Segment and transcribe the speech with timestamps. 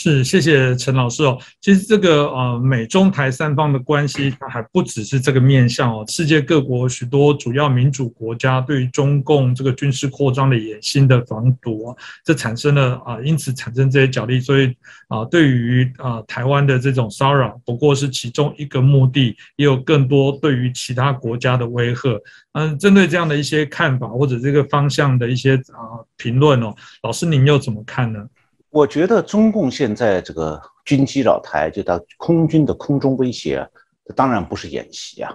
[0.00, 1.36] 是，谢谢陈老师哦。
[1.60, 6.04] 其实这个呃美中台三方的关系，它还不只是这个面向哦。
[6.06, 14.38] 世界各国许多主要民主国家对于中共这个军事扩张的野心的防堵，这产生了啊，因此产生这些角力。
[14.38, 14.72] 所以
[15.08, 22.16] 啊，对于啊台湾的这种骚扰，不过是其中一个目的，也有更多对于其他国家的威吓。
[22.52, 26.72] 嗯，针对这样的一些看法或者这个方向的一些啊评论哦，
[27.02, 28.24] 老师您又怎么看呢？
[28.70, 33.66] 我觉得中共现在这个军机扰台，就到空军的空中威胁，
[34.04, 35.34] 这当然不是演习啊，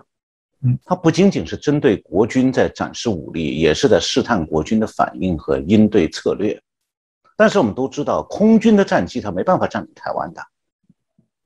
[0.62, 6.62] 嗯，它不仅仅是针对国军在展示武力，也是在试探国军的反应和应对策略。
[7.35, 10.41] 但是我们都知道，空军的战机它没办法占领台湾的，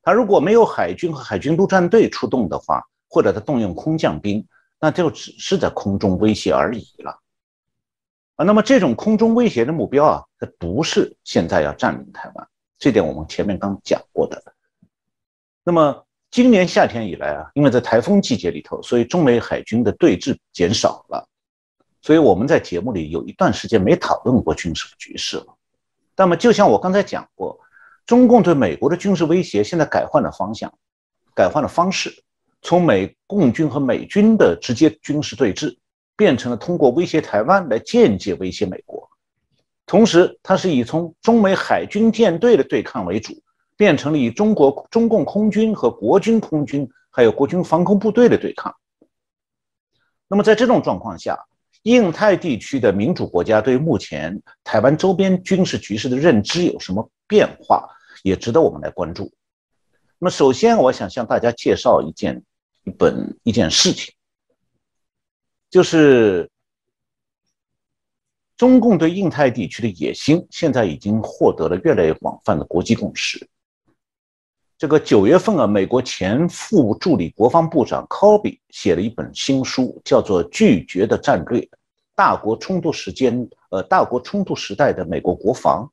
[0.04, 4.46] 它如果没有海军和海军陆战队出动的话，或者它动用空降兵，
[4.82, 7.18] 那就只是在空中威胁而已了。
[8.38, 14.42] 啊，那么这种空中威胁的目标啊，它不是现在要占领台湾，这点我们前面刚讲过的。
[15.64, 21.28] 那么今年夏天以来啊，因为在台风季节里头，所以中美海军的对峙减少了，
[22.02, 25.48] 所以我们在节目里有一段时间没讨论过军事局势了。
[26.16, 27.60] 那么就像我刚才讲过，
[28.06, 30.72] 中共对美国的军事威胁现在改换了方向，
[31.34, 32.14] 改换了方式，
[32.62, 35.76] 从美共军和美军的直接军事对峙。
[36.18, 39.08] 变成了通过威胁台湾来间接威胁美国，
[39.86, 43.34] 同时，它是以从中美海军舰队的对抗为主，
[43.78, 48.76] 变成了以中国中共空军和国军空军还有国军防空部队的对抗。
[50.28, 51.40] 那么，在这种状况下，
[51.84, 57.88] 印太地区的民主国家对目前台湾周边军事局势的认知有什么变化，
[58.24, 59.32] 也值得我们来关注。
[60.18, 62.44] 那么，首先，我想向大家介绍一件
[62.86, 64.16] 一本一件事情。
[65.70, 66.50] 就是
[68.56, 73.48] 中共对印太地区的野心，现在已经获得了越来越广泛的国际共识。
[74.78, 81.68] 这个九月份啊，美国前副助理国防部长科比写了一本新书，叫做《拒绝的战略：
[82.16, 85.90] 大国冲突时间呃大国冲突时代的美国国防》，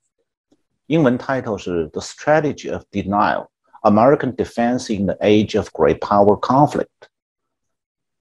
[0.87, 3.47] 英文 title 是《The Strategy of Denial:
[3.83, 6.85] American Defense in the Age of Great Power Conflict》。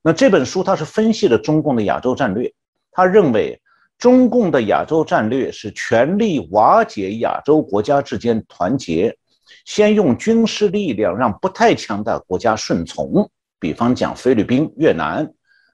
[0.06, 2.54] 那这本书它是分析了中共的亚洲战略，
[2.92, 3.58] 他认为
[3.98, 9.18] 中共的亚洲战略是全力瓦解亚洲国家之间团结，
[9.64, 13.30] 先用军事力量让不太强大国家顺从，
[13.62, 15.26] 比方讲菲律宾、越南，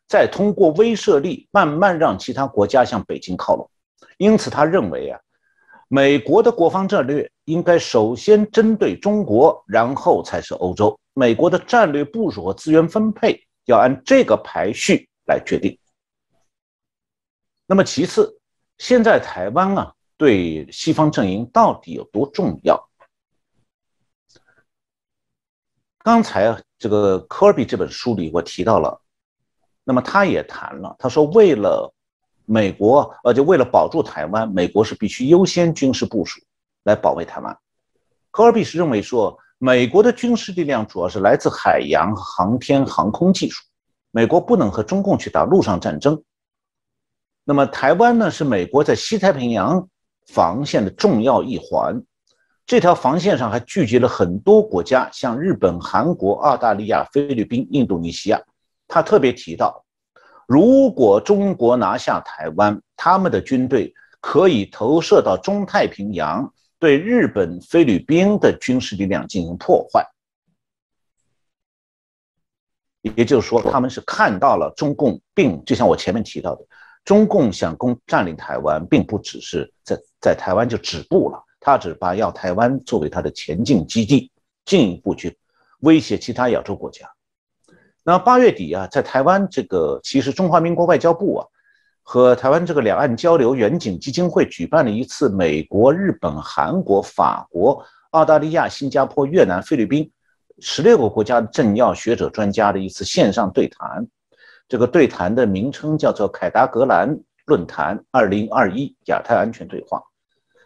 [0.08, 3.68] 再通过威慑力慢慢让其他国家向北京靠拢。
[4.20, 5.20] 因此，他认为啊，
[5.88, 10.96] 美国的国防战略应该首先针对中国，然后才是欧洲。
[11.16, 13.42] 美国的战略部署和资源分配。
[13.70, 15.78] 要按这个排序来决定。
[17.68, 18.36] 那么其次，
[18.80, 22.90] 现在台湾啊，对西方阵营到底有多重要？
[26.00, 29.00] 刚才这个科比这本书里我提到了，
[29.84, 31.94] 那么他也谈了，他说为了
[32.46, 36.42] 美国，呃，就为了保住台湾，美国是必须优先军事部署
[36.86, 37.56] 来保卫台湾。
[38.32, 39.38] 科尔比是认为说。
[39.62, 43.62] 美国的军事力量主要是来自海洋、航天、航空技术。
[44.10, 46.24] 美国不能和中共去打陆上战争。
[47.44, 48.32] 那么台湾呢？
[48.32, 49.86] 是美国在西太平洋
[50.28, 52.02] 防线的重要一环。
[52.66, 58.42] 这条防线上还聚集了很多国家，像日本、韩国、澳大利亚、菲律宾、印度尼西亚。
[58.88, 59.84] 他特别提到，
[60.48, 66.50] 如果中国拿下台湾，他们的军队可以投射到中太平洋。
[66.80, 70.10] 对日本、菲律宾的军事力量进行破坏，
[73.02, 76.66] 也就是说，他们是看到了中共，并就像我前面提到的，
[77.04, 84.32] 中共想攻占领台湾，并不只是在在台湾就止步了，他只把要台湾作为他的前进基地，
[84.64, 85.38] 进一步去
[85.82, 87.12] 威胁其他亚洲国家。
[88.04, 91.48] 那八月底啊，在台湾这个，其实中华民国外交部啊。
[92.12, 100.12] 和台湾这个两岸交流远景基金会举办了一次美国、日本、韩国、法国、澳大利亚、新加坡、越南、菲律宾
[100.58, 104.08] 十六个国家的政要、学者、专家的一次线上对谈。
[104.68, 110.02] 这个对谈的名称叫做凯达格兰论坛二零二一亚太安全对话。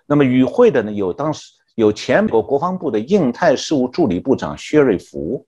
[0.05, 5.45] 那么与会的呢有当时有前美国国防部的印太事务助理部长薛瑞福，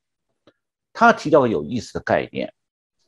[0.92, 2.54] 他提到个有意思的概念，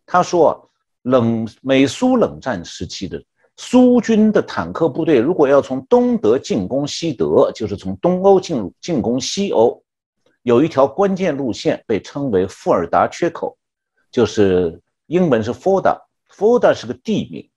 [0.05, 0.63] 他说。
[1.07, 3.23] 冷美苏冷战时期的
[3.55, 9.81] 苏军的坦克部队，如果要从东德进攻西德，就是从东欧进入进攻西欧，
[10.43, 13.57] 有一条关键路线被称为富尔达缺口，
[14.11, 17.49] 就是英文是 Forda，Forda 是个地名，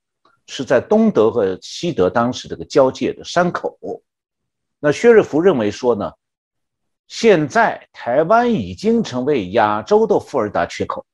[0.47, 3.76] 是在东德和西德当时这个交界的山口。
[4.79, 6.12] 那薛瑞福认为说呢，
[7.08, 11.05] 现在台湾已经成为亚洲的富尔达缺口。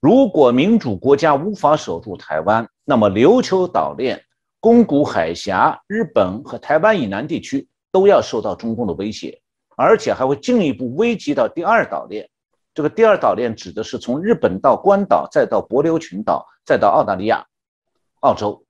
[0.00, 4.18] 如果民主国家无法守住台湾，那么琉球岛链、
[4.58, 9.38] 宫古海峡、日本和台湾以南地区都要受到中共的威胁，
[9.76, 12.26] 而且还会进一步危及到第二岛链。
[12.72, 17.44] 这个第二岛链指的是从日本到关岛，再到帛琉群岛，再到澳大利亚、
[18.20, 18.64] 澳洲。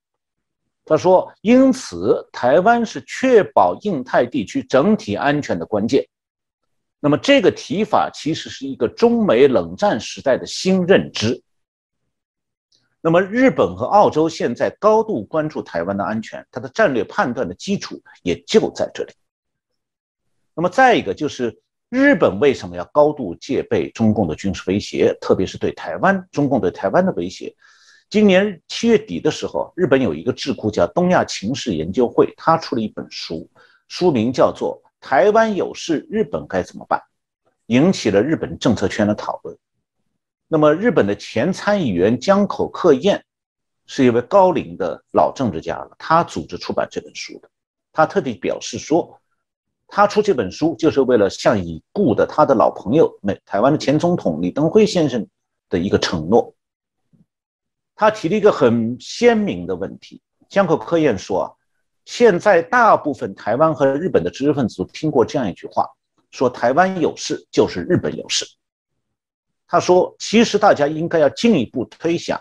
[0.85, 6.05] 他说：“因此，台湾是确保印太地区整体安全的关键。”
[7.01, 11.43] 那么，这个提法其实是一个中美冷战时代的新认知。
[13.01, 19.13] 那么，日本和澳洲现在高度关注台湾的安全，它的战略判断的基础也就在这里。
[20.55, 21.61] 那么，再一个就是。
[21.91, 27.53] 日本为什么要高度戒备中共的军事威胁，特别是对台湾，中共对台湾的威胁？
[28.09, 33.51] 今年七月底的时候，日本有一个智库叫东亚情势研究会，他出了一本书，
[33.89, 37.01] 书名叫做《台湾有事，日本该怎么办》，
[37.67, 39.57] 引起了日本政策圈的讨论。
[40.47, 43.25] 那么，日本的前参议员江口克彦
[43.87, 47.49] 是一位高龄的老政治家了，他组织出版这本书的，
[47.93, 49.17] 他特地表示说。
[49.93, 55.27] 他出这本书就是为了向已故的他的老朋友美台湾的前总统李登辉先生
[55.69, 56.55] 的一个承诺。
[57.97, 60.23] 他提了一个很鲜明的问题。
[60.49, 61.51] 江口克彦说：“啊，
[62.13, 65.89] 现在大部分台湾和日本的知识分子都听过这样一句话，
[66.33, 68.45] 说台湾有事就是日本有事。”
[69.69, 72.37] 他说：“其实大家应该要进一步推想，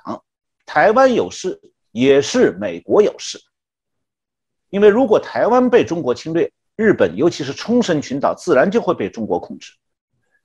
[0.66, 1.62] 台湾有事
[1.92, 3.39] 也是美国有事，
[4.71, 9.74] 因为如果台湾被中国侵略。”日本，尤其是冲绳群岛，自然就会被中国控制。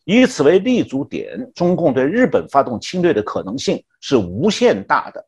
[0.05, 5.25] 以此为立足点，中共对日本发动侵略的可能性是无限大的。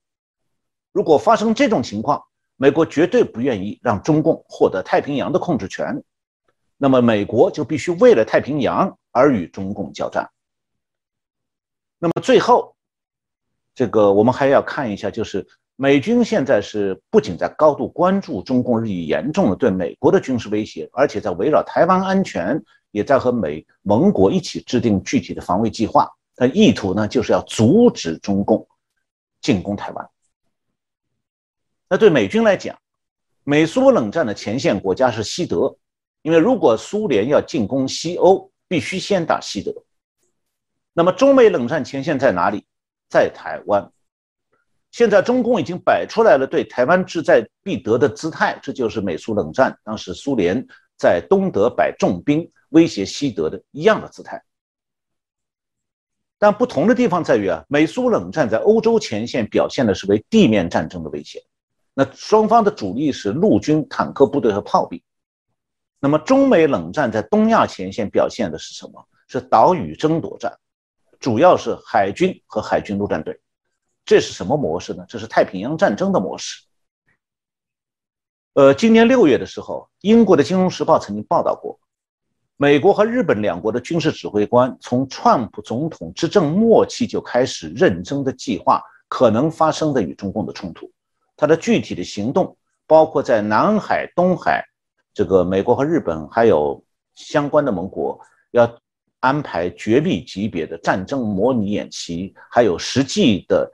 [0.93, 2.21] 如果发生这种情况，
[2.57, 6.03] 美国绝对不愿意让中共获得太平洋的控制权，
[6.77, 10.29] 那么美国就必须为了太平洋而与中共交战。
[11.99, 12.75] 那么最后，
[13.75, 15.47] 这个我们还要看一下，就是。
[15.79, 22.59] 美军现在是不仅在高度关注中共日益严重的对美国的军事威胁，而且在围绕台湾安全，
[22.93, 26.11] 也在和美盟国一起制定具体的防卫计划。
[26.35, 28.67] 但意图呢，就是要阻止中共
[29.43, 30.11] 进攻台湾。
[31.89, 32.77] 那对美军来讲，
[33.45, 35.77] 美苏冷战的前线国家是西德，
[36.23, 39.73] 因为如果苏联要进攻西欧，必须先打西德。
[40.93, 42.65] 那么中美冷战前线在哪里？
[43.09, 43.93] 在台湾。
[44.91, 50.67] 现在中共已经摆出来了对台湾志在必得的姿态，这就是美苏冷战当时苏联
[50.99, 54.43] 在东德摆重兵威胁西德的一样的姿态。
[56.39, 61.45] 但不同的地方在于啊，美苏冷战在欧洲前线表现的是为地面战争的威胁，
[61.99, 65.01] 那双方的主力是陆军、坦克部队和炮兵。
[65.99, 69.03] 那么中美冷战在东亚前线表现的是什么？
[69.29, 70.55] 是岛屿争夺战，
[71.19, 73.41] 主要是海军和海军陆战队。
[74.05, 75.07] 这是什么模式呢？
[75.09, 76.65] 这是太平洋战争的模式。
[78.53, 81.81] 呃，今年六月的时候，英国的《金融时报》曾经报道过，
[82.59, 90.93] 美国和日本两国的军事指挥官从川普总统执政末期就开始认真的计划可能发生的与中共的冲突。
[91.37, 92.57] 它的具体的行动
[92.87, 94.65] 包括在南海、东海，
[95.15, 96.83] 这个美国和日本还有
[97.15, 98.19] 相关的盟国
[98.51, 98.79] 要
[99.21, 103.73] 安排绝密级别的战争模拟演习，还有实际的。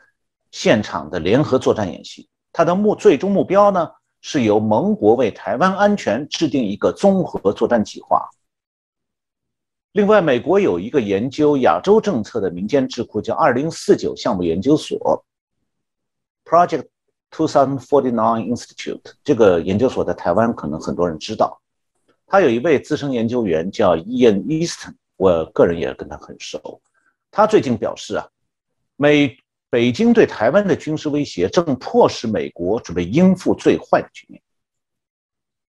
[0.54, 8.28] 现场的联合作战演习，它的目最终目标呢，是由盟国为台湾安全制定一个综合作战计划。
[9.92, 15.24] 另外，美国有一个研究亚洲政策的民间智库，叫二零四九项目研究所
[16.44, 16.88] （Project
[17.32, 19.14] Two Thousand Forty Nine Institute）。
[19.24, 21.60] 这个研究所在台湾可能很多人知道，
[22.28, 26.80] 他有一位资深研究员叫 Ian Easton，我个人也跟他很熟。
[27.32, 28.28] 他最近表示啊，
[28.94, 29.36] 美。
[29.72, 34.38] 北京对台湾的军事威胁正迫使美国准备应付最坏的局面。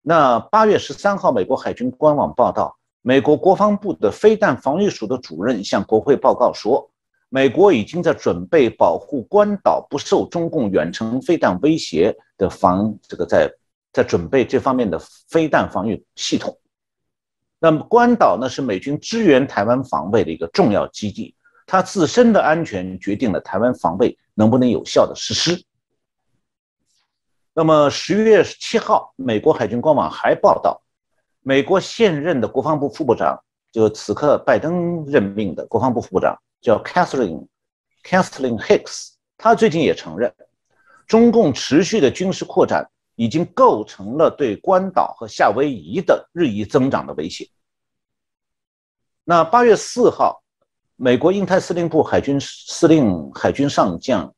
[0.01, 6.89] 那八月十三号，美国海军官网报道，美国国防部的飞弹防御署的主任向国会报告说，
[7.29, 13.47] 美国已经在准备保护关岛不受中共远程飞弹威胁的防这个在
[13.93, 16.57] 在准备这方面的飞弹防御系统。
[17.59, 21.35] 那么关岛呢，是美军支援台湾防卫的一个重要基地。
[21.67, 25.63] 它自身的安全决定了台湾防卫能不能有效的实施。
[27.53, 30.81] 那么十月七号，美国海军官网还报道，
[31.41, 33.39] 美国现任的国防部副部长，
[33.71, 37.47] 就此刻拜登任命的国防部副部长叫 Catherine
[38.03, 40.33] Catherine Hicks，他最近也承认，
[41.07, 47.49] 中共持续的军事扩展已经构成了对关岛和夏威夷的日益增长的威胁。
[49.23, 50.41] 那八月四号，
[50.95, 54.33] 美国印太司令部海军司令海军上将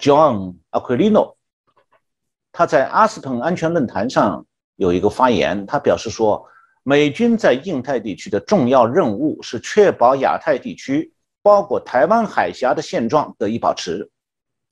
[0.00, 1.34] John Aquilino，
[2.50, 4.44] 他在阿斯彭安全论坛上
[4.76, 6.44] 有一个发言，他表示说，
[6.82, 14.10] 美军在印太地区的重要任务是确保亚太地区，包括台湾海峡的现状得以保持。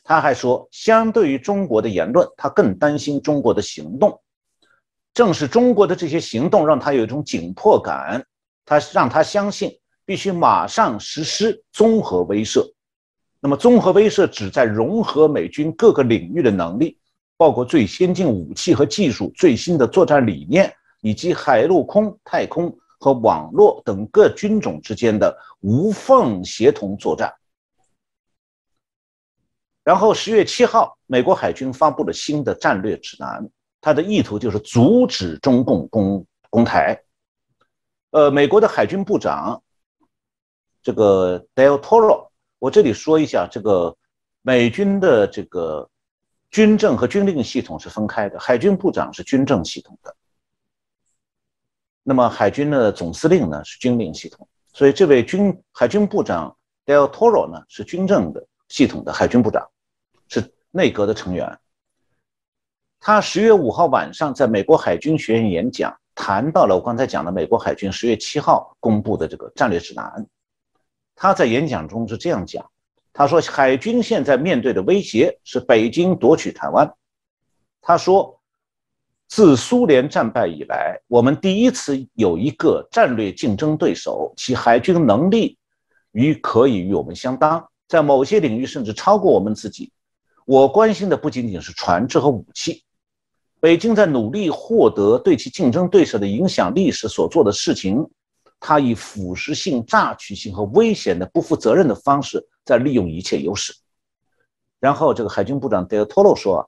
[0.05, 4.21] 他还说，相对于中国的言论，他更担心中国的行动。
[5.13, 8.25] 正是中国的这些行动让他有一种紧迫感，
[8.65, 9.71] 他让他相信
[10.05, 12.65] 必须马上实施综合威慑。
[13.41, 16.99] 那么，综合威慑旨在融合美军各个领域的能力，
[17.37, 20.73] 包括最先进武器和技术、最新的作战理念，
[21.03, 27.33] 以及海陆空、太空和网络等各军种之间的无缝协同作战。
[29.85, 33.49] 然后十月七号，美国海军发布了新的战略指南，
[33.81, 37.01] 它的意图就是阻止中共攻攻台。
[38.11, 39.63] 呃，美国的海军部长
[40.83, 42.29] 这个 Del Toro，
[42.59, 43.97] 我这里说一下，这个
[44.43, 45.89] 美军的这个
[46.51, 50.15] 军政和军令系统是分开的，海军部长是军政系统的，
[52.09, 59.69] 那么海军的总司令呢是军令系统，所以这位军海军部长 Del Toro 呢是军政的系统的海军部长。
[60.31, 61.59] 是内阁的成员。
[62.99, 70.27] 他十月五号晚上在美国海军学院演讲，谈到了我刚才讲的美国海军十月七号公布的这个战略指南。
[71.15, 72.65] 他在演讲中是这样讲
[73.13, 76.91] ：“他说，海军现在面对的威胁是北京夺取台湾。
[77.83, 78.38] 他说，
[79.29, 85.59] 自苏联战败以来，我们第一次有一个战略竞争对手，其海军能力
[86.13, 89.93] 与可以与我们相当，在某些领域甚至超过我们自己。”
[90.47, 92.83] 我关心的不仅仅是船只和武器，
[93.61, 98.09] 北京在努力获得对其竞争对手的影响力时所做的事情，
[98.59, 103.75] 他以腐蚀性、榨取性和危险的、不负责任的方式在利用一切优势。
[104.81, 106.67] 然后，这个海军部长德托洛说：“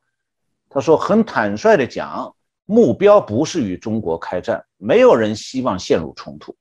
[0.68, 2.34] 他说，很坦率地讲，
[2.70, 6.54] 目标不是与中国开战，没有人希望陷入冲突。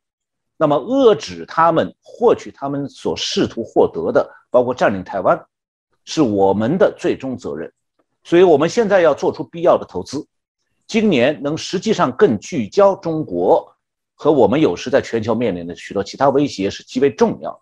[0.58, 5.40] 那么，遏制他们获取他们所试图获得的，包括占领台湾。”
[6.06, 7.72] 是我们的最终责任，
[8.24, 10.26] 所以我们现在要做出必要的投资。
[10.88, 13.72] 今年能实际上更聚焦中国
[14.16, 17.62] 和我们有时在全球面临的许多其他威胁是极为重要的。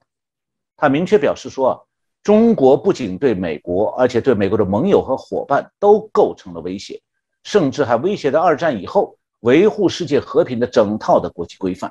[0.78, 1.86] 他明确表示说，
[2.24, 7.02] 中国不仅对美国，而且对美国的盟友和伙伴都构成了威胁，
[7.48, 11.90] 甚至还威胁到二战以后维护世界和平的整套的国际规范。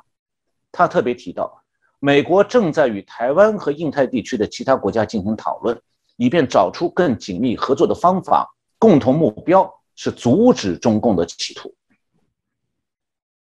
[0.70, 1.62] 他特别提到，
[1.98, 5.80] 美国正在与台湾和印太地区的其他国家进行讨论。
[6.18, 11.74] 以便找出更紧密合作的方法，共同目标是阻止中共的企图。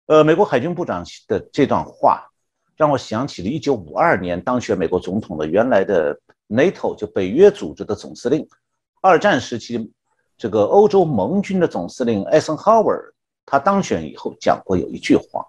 [0.05, 2.29] 呃，美国海军部长的这段话
[2.77, 8.47] 让我想起了1952年当选美国总统的原来的 NATO 就北约组织的总司令，
[9.01, 9.91] 二战时期
[10.41, 13.13] 这个欧洲盟军的总司令艾森豪威尔，
[13.45, 15.45] 他当选以后讲过有一句话，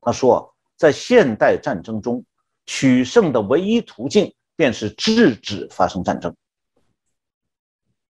[0.00, 2.24] 他说，在现代战争中
[2.66, 6.34] 取胜的唯一途径便是制止发生战争。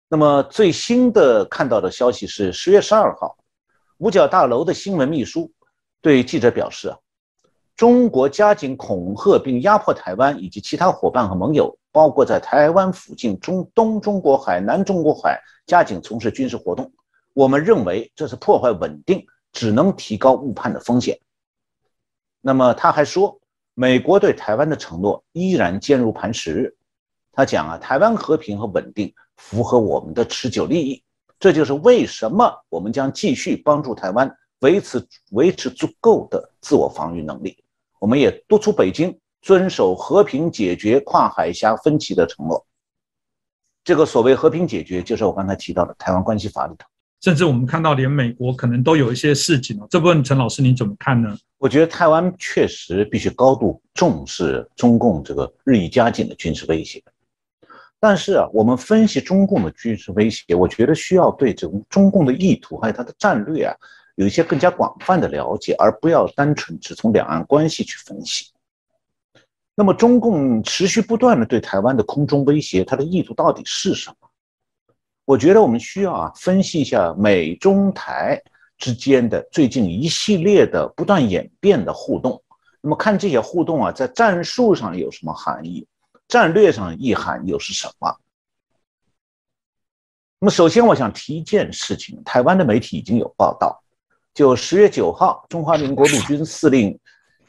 [0.08, 3.36] 那么最新的看到的消息是，十月十二号，
[3.98, 5.52] 五角大楼的新闻秘书
[6.00, 6.96] 对记者表示啊，
[7.82, 16.92] 中国加紧恐吓并压迫台湾以及其他伙伴和盟友，包括在台湾附近中东中国海、南中国海加紧从事军事活动。
[17.34, 21.18] 我们认为这是破坏稳定，只能提高误判的风险。
[22.40, 23.36] 那么他还说，
[23.74, 26.76] 美国对台湾的承诺依然坚如磐石。
[27.32, 29.12] 他讲啊，台湾和平和稳定。
[29.38, 31.02] 符合我们的持久利益，
[31.40, 37.61] 这就是为什么我们将继续帮助台湾维持维持足够的自我防御能力。
[38.02, 42.66] 我们也督促北京遵守和平解决跨海峡分歧的承诺。
[43.84, 46.84] 这个所谓和平解决，就是我刚才提到的台湾关系法里头。
[47.20, 49.86] 甚至我们看到，连美国可能都有一些事情哦。
[49.88, 51.38] 这部分陈老师您怎么看呢？
[51.58, 57.00] 我觉得台湾确实必须高度重视中共这个日益加紧的军事威胁。
[58.00, 63.76] 但是啊，我们分析中共的军事威胁，我觉得需要对这种中共的意图还有它的战略啊，
[64.16, 68.52] 有一些更加广泛的了解，而不要单纯只从两岸关系去分析。
[69.74, 74.28] 那么，中共持续不断的对台湾的空中威胁，它的意图到底是什么？
[75.24, 78.42] 我觉得我们需要啊，分析一下美中台
[78.76, 82.42] 之间的最近一系列的不断演变的互动。
[82.82, 85.86] 那么，看这些互动啊，在战术上有什么含义？
[86.28, 88.14] 战略上意涵又是什么？
[90.38, 93.81] 那么，首先我想提一件事情：台湾的媒体已经有报道，
[94.34, 96.98] 就十月九号，中华民国陆军司令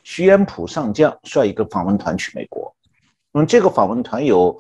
[0.04, 2.74] 徐延甫上将率一个访问团去美国。
[3.32, 4.60] 那么这个访问团有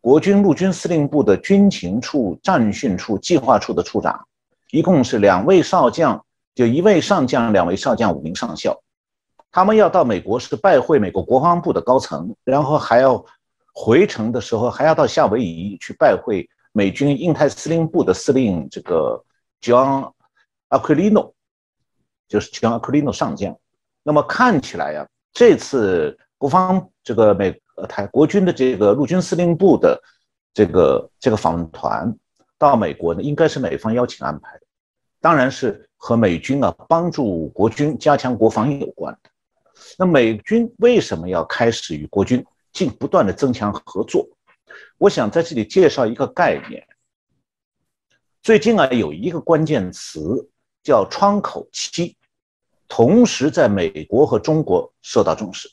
[0.00, 4.26] 国军陆军司令部的军情处、战训处、计划处的处长，
[4.70, 6.22] 一共是两位少将，
[6.54, 8.78] 就一位上将、两位少将、五名上校。
[9.50, 13.24] 他们要到美国是拜会美国国防部的高层，然后还要
[13.72, 19.22] 回程的时候还要到夏威夷去拜会美军印太司令部的司令这个
[19.60, 20.10] John
[20.68, 21.32] Aquilino，
[22.28, 23.56] 就是 John Aquilino 上将。
[24.02, 30.02] 那么看起来呀，这次国防这个美呃台国军的这个陆军司令部的
[30.52, 32.12] 这个这个访问团
[32.58, 34.62] 到美国呢，应该是美方邀请安排的，
[35.20, 39.30] 当然是和美军啊帮助国军加强国防有关的。
[39.96, 44.28] 那美军为什么要开始与国军进不断的增强合作？
[44.98, 46.86] 我想在这里介绍一个概念。
[48.42, 50.48] 最近啊，有一个关键词
[50.82, 52.16] 叫窗口期。
[52.88, 55.68] 同时，在美国和中国受到重视。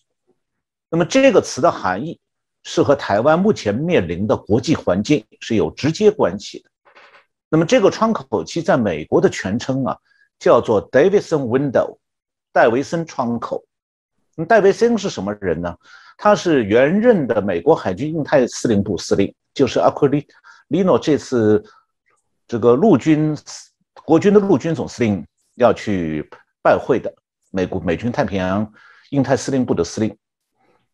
[0.89, 2.19] 那么，这个词的含义
[2.63, 6.69] 是和台湾目前面临的国际环境是有直接关系的。
[7.49, 9.97] 那么，这个窗口期在美国的全称啊，
[10.39, 11.97] 叫做 Davidson Window，
[12.53, 13.63] 戴维森窗口。
[14.35, 15.75] 那戴维森是什么人呢？
[16.17, 20.27] 他是原任的美国海军印太司令部司令，就是阿奎利
[20.67, 21.63] 利诺这次
[22.47, 23.37] 这个陆军
[24.09, 25.23] 国军的陆军总司令
[25.53, 26.27] 要去。
[26.61, 27.13] 拜会的
[27.51, 28.69] 美国美军太平洋
[29.11, 30.13] 印太司令部的司令，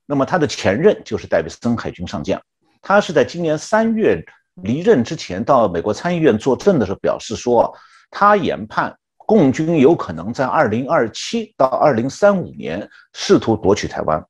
[0.06, 2.40] 那么他的前任就是戴维森海军上将，
[2.84, 4.24] 他是在今年三月
[4.62, 7.76] 离任之前到美国参议院作证的时候表示说，
[8.12, 14.24] 他研判共军有可能在二零二七到二零三五年试图夺取台湾。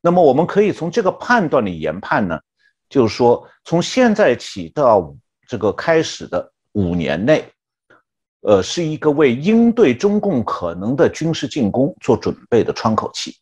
[0.00, 2.40] 那么我们可以从这个判断里研判呢，
[2.88, 5.14] 就是说从现在起到
[5.46, 7.44] 这个开始的五年内。
[8.46, 13.34] 呃，是一个为应对中共可能的军事进攻做准备的窗口期。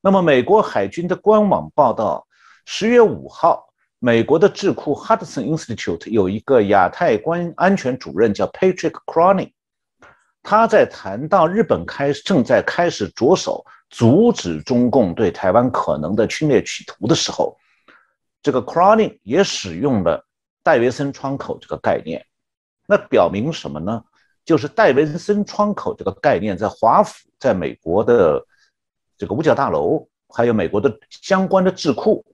[0.00, 2.26] 那么，美国海军的官网报道，
[2.64, 3.64] 十月五号，
[4.00, 9.52] 美国的智库 Hudson Institute 有一个亚太关安全主任叫 Patrick Cronin，
[10.42, 17.56] 他在谈到日本开正在开始着手阻止中共对台湾可能的侵略企图的时候，
[18.42, 20.26] 这个 Cronin 也使用了
[20.64, 22.25] 戴维森窗口这个概念。
[22.86, 24.02] 那表明什么呢？
[24.44, 28.40] 就是戴维森窗口这个概念，在华府，在美国的
[29.18, 32.24] 这个五角大楼，还有美国的相关的智库，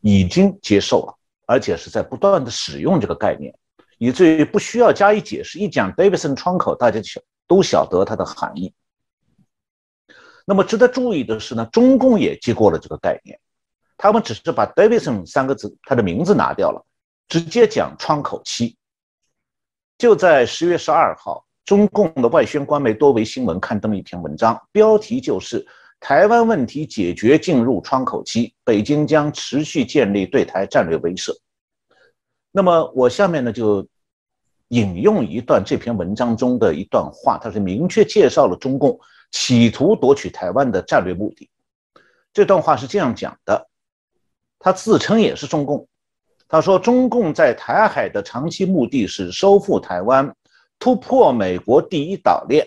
[0.00, 1.14] 已经接受了，
[1.46, 3.54] 而且是在不断的使用这个概念，
[3.98, 8.72] 以至于不需要加以解释，一讲戴维森窗口，大家晓都晓得它的含义。
[10.46, 13.38] 那么值得注意的是呢，中共也接过了这个概念，
[13.98, 16.82] 他们只是把戴维森三个字，它的名字拿掉了，
[17.28, 18.74] 直接讲窗口期。
[19.98, 25.64] 就在十月十二号，中共的外宣官媒多维新闻刊登了一篇文章，标题就是
[26.00, 31.32] “台湾问题解决进入窗口期，北京将持续建立对台战略威慑”。
[32.50, 33.86] 那么我下面呢就
[34.68, 38.98] 引用一段这篇文章中的一段话，它是明确介绍了中共
[39.30, 41.48] 企图夺取台湾的战略目的。
[42.32, 43.68] 这段话是这样讲的，
[44.58, 45.86] 他自称也是中共。
[46.52, 50.30] 他说：“中共在台海的长期目的是收复台湾，
[50.78, 52.62] 突破美国第一岛链；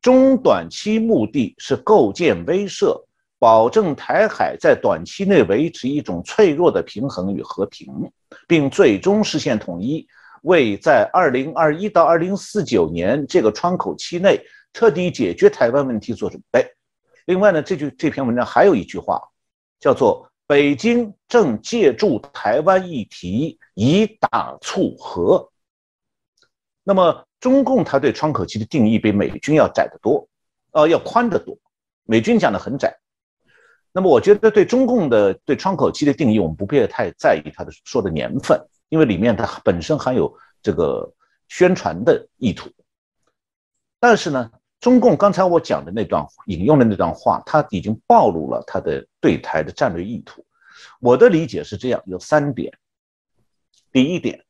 [0.00, 2.96] 中短期目的是构建威慑，
[3.36, 7.92] 保证台海在短期内维持一种脆弱的平衡与和平，
[8.46, 10.06] 并最终实现统一，
[10.42, 14.40] 为在二零二一到二零四九年这个窗口期内
[14.72, 16.64] 彻底解决台湾问题做准备。”
[17.26, 19.20] 另外呢，这句这篇文章还有一句话，
[19.80, 20.24] 叫做。
[20.48, 25.52] 北京正借助台湾议题以打促和。
[26.82, 30.26] 那么，中共他对窗口期的定义比美军要窄得多，
[30.72, 31.54] 呃，要宽得多。
[32.04, 32.98] 美军讲的很窄。
[33.92, 38.58] 那么，我觉得对中共的对窗口期的定义，我们不必太在意他的说的年份，
[38.88, 41.12] 因为里面它本身含有这个
[41.48, 42.70] 宣传的意图。
[44.00, 44.50] 但是呢？
[44.80, 50.44] 中共刚才我讲的那段引用的那段话，他已经暴露了他的对台的战略意图。
[51.00, 52.72] 我的理解是这样，有三点。
[53.90, 54.44] 第一点，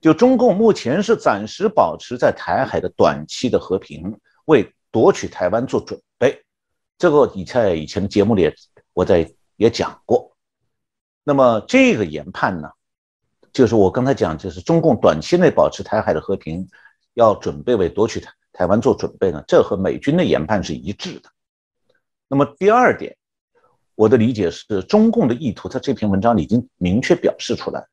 [0.00, 6.40] 就中共目前是暂时保持在台海的短期的和平，为夺取台湾做准备。
[6.96, 8.52] 这个你在以前的节目里，
[8.92, 10.36] 我在也讲过。
[11.24, 12.70] 那么这个研判呢，
[13.52, 16.68] 就是我刚才讲，就是中共短期内保持台海的和平，
[17.14, 18.30] 要准备为夺取台。
[18.58, 19.40] 台湾做准备呢？
[19.46, 21.30] 这和美军的研判是一致的。
[22.26, 23.16] 那么第二点，
[23.94, 27.86] 我的理解是中共的意图，他这篇文章已经明确表示出来，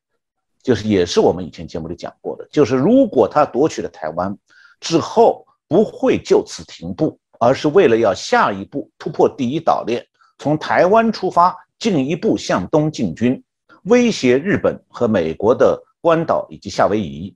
[0.63, 4.36] 就是也是我们以前节目里讲过的，就是如果他夺取了台湾
[4.80, 10.04] 之后，不会就此停步，而是为了要下一步突破第一岛链，
[10.39, 13.39] 从台湾出发，进一步向东进军，
[13.84, 17.36] 威胁日本和美国的关岛以及夏威夷。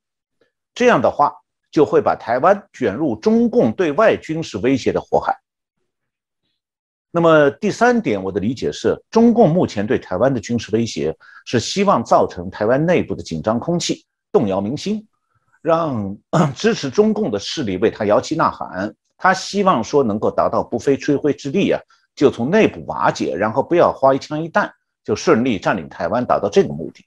[0.74, 1.32] 这样的话，
[1.72, 5.36] 就会把台湾卷入中共对外军事威胁的火海。
[7.12, 15.04] 那么第三点，我的理解是，中共目前对台湾的军事威胁是希望造成台湾内部的紧张空气，动摇民心，
[15.62, 16.16] 让
[16.56, 18.94] 支持中共的势力为他摇旗呐喊。
[19.18, 21.82] 他希望说能够达到不费吹灰之力啊，
[22.16, 24.72] 就从内部瓦解，然后不要花一枪一弹
[25.04, 27.04] 就顺利占领台湾，达到这个目的。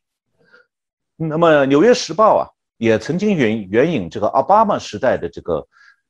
[1.16, 2.50] 那么《纽约时报》啊，
[2.82, 5.64] 也曾经援援引这个奥巴马时代的这个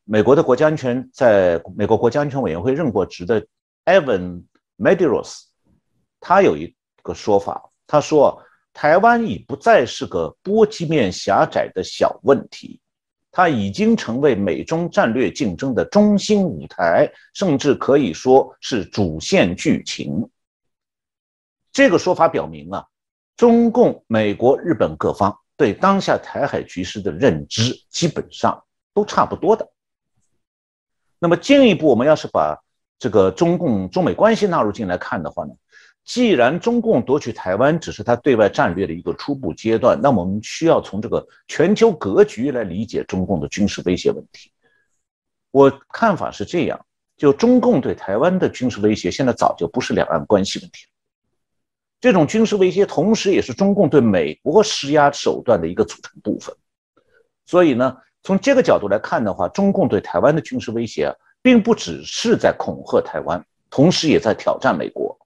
[0.05, 3.47] 美国的国家安全，在美国国家安全委员会任过职的。
[3.85, 4.45] Evan
[4.79, 5.43] Medeiros，
[6.19, 12.81] 他有一个说法，他说台湾已不再是个波及面狭窄的小问题，
[13.31, 20.27] 它已经成为美中战略竞争的中心舞台，甚至可以说是主线剧情。
[21.71, 22.87] 这个说法表明啊，
[23.37, 28.63] 中共、美国、日本各方对当下台海局势的认知基本上
[28.95, 29.69] 都差不多的。
[31.19, 32.59] 那么进一步，我们要是把
[32.99, 35.53] 这个中共中美关系纳入进来看的话呢，
[36.05, 44.51] 既然中共夺取台湾只是他对外战略的一个初步阶段，那么我们需要从这个全球格局来理解中共的军事威胁问题。
[45.53, 46.85] 我看法是这样：
[47.17, 50.92] 就中共对台湾的军事威胁，现在早就不是两岸关系问题了。
[52.03, 56.55] 这种军事威胁，同时也是中共对美国施压手段的一个组成部分。
[57.47, 61.11] 所以呢，从这个角度来看的话，中共对台湾的军事威胁。
[61.45, 65.19] 并不只是在恐吓台湾，同时也在挑战美国。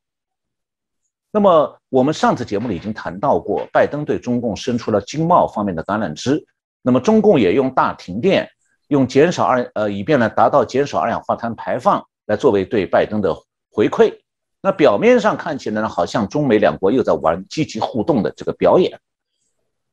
[1.30, 6.42] 那么，我们上次节目里已经谈到过，拜登对中共伸出了经贸方面的橄榄枝。
[6.80, 8.48] 那么，中共也用大停电，
[8.88, 13.36] 用减少二呃，以便呢达到减少二氧化碳排放，来作为对拜登的
[13.70, 14.18] 回馈。
[14.66, 19.00] 那表面上看起来呢，好像中美两国又在玩积极互动的这个表演。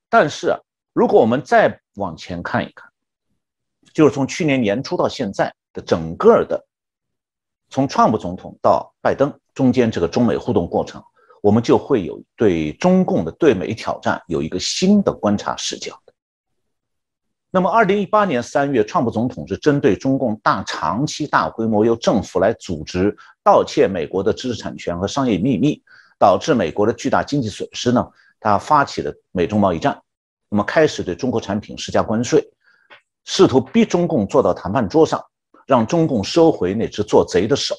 [0.10, 0.60] 但是啊，
[0.94, 2.90] 如果我们再往前看一看，
[3.94, 5.54] 就是从去年年初到现在。
[5.76, 6.68] 的整个的，
[7.72, 11.04] 从川普总统到拜登中间这个中美互动过程，
[11.42, 16.00] 我们就会有对中共的对美挑战有一个新的观察视角。
[17.56, 25.80] 那么，二零一八年三月，川普总统是针对中共大长期大规模由政府来组织盗窃美国的知识产权和商业秘密，
[26.18, 28.04] 导致美国的巨大经济损失呢，
[28.40, 30.02] 他发起了美中贸易战，
[30.50, 32.44] 那么开始对中国产品施加关税，
[33.24, 35.24] 试图逼中共坐到谈判桌上。
[35.66, 37.74] 让中共收回那只做贼的手，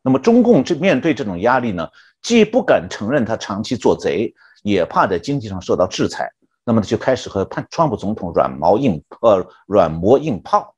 [0.00, 1.86] 那么中共这面对这种压力呢，
[2.22, 6.32] 既不敢承认他长期做贼，也怕在经济上受到制裁，
[6.64, 10.74] 那么就开始和川川普总统软毛硬呃软磨硬泡，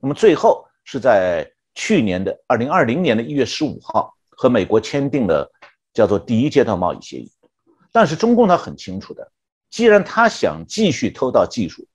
[0.00, 5.50] 那么最后是在去年的二零二零年的一月十五号和美国签订了
[5.92, 7.30] 叫做第一阶段贸易协议，
[7.92, 9.30] 但是中共他很清楚的，
[9.70, 11.86] 既然他想继续偷盗技术，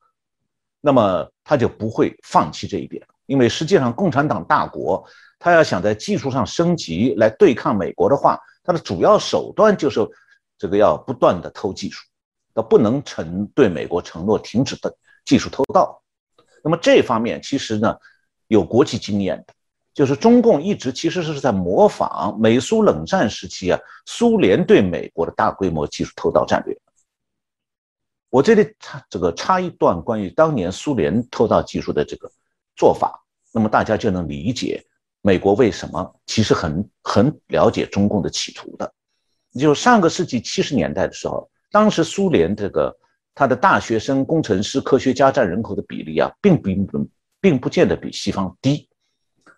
[0.80, 3.06] 那么他就不会放弃这一点。
[3.26, 5.02] 因为实际上，共产党大国，
[5.40, 10.06] 他要想在技术上升级来对抗美国的话，他的主要手段就是
[10.58, 12.06] 这个要不断的偷技术，
[12.54, 16.02] 他不能承对美国承诺停止的技术偷盗。
[16.64, 17.96] 那么这方面其实呢，
[18.48, 19.54] 有国际经验的，
[19.94, 26.78] 就是中共一直其实是在模仿美苏冷战时期啊，苏联对美国的大规模技术偷盗战略。
[28.30, 32.32] 我这里插这个插一段关于当年苏联偷盗技术的这个。
[32.76, 34.84] 做法，那么大家就能理解
[35.22, 38.92] 美国为什么其实很很了解中共的企图的。
[39.60, 42.96] 就上个世纪七十年代的时候，当时苏联这个
[43.34, 46.88] 他的大学生、工程师、科学家占人口的比例啊，并并
[47.42, 48.88] 并不见得比西方低。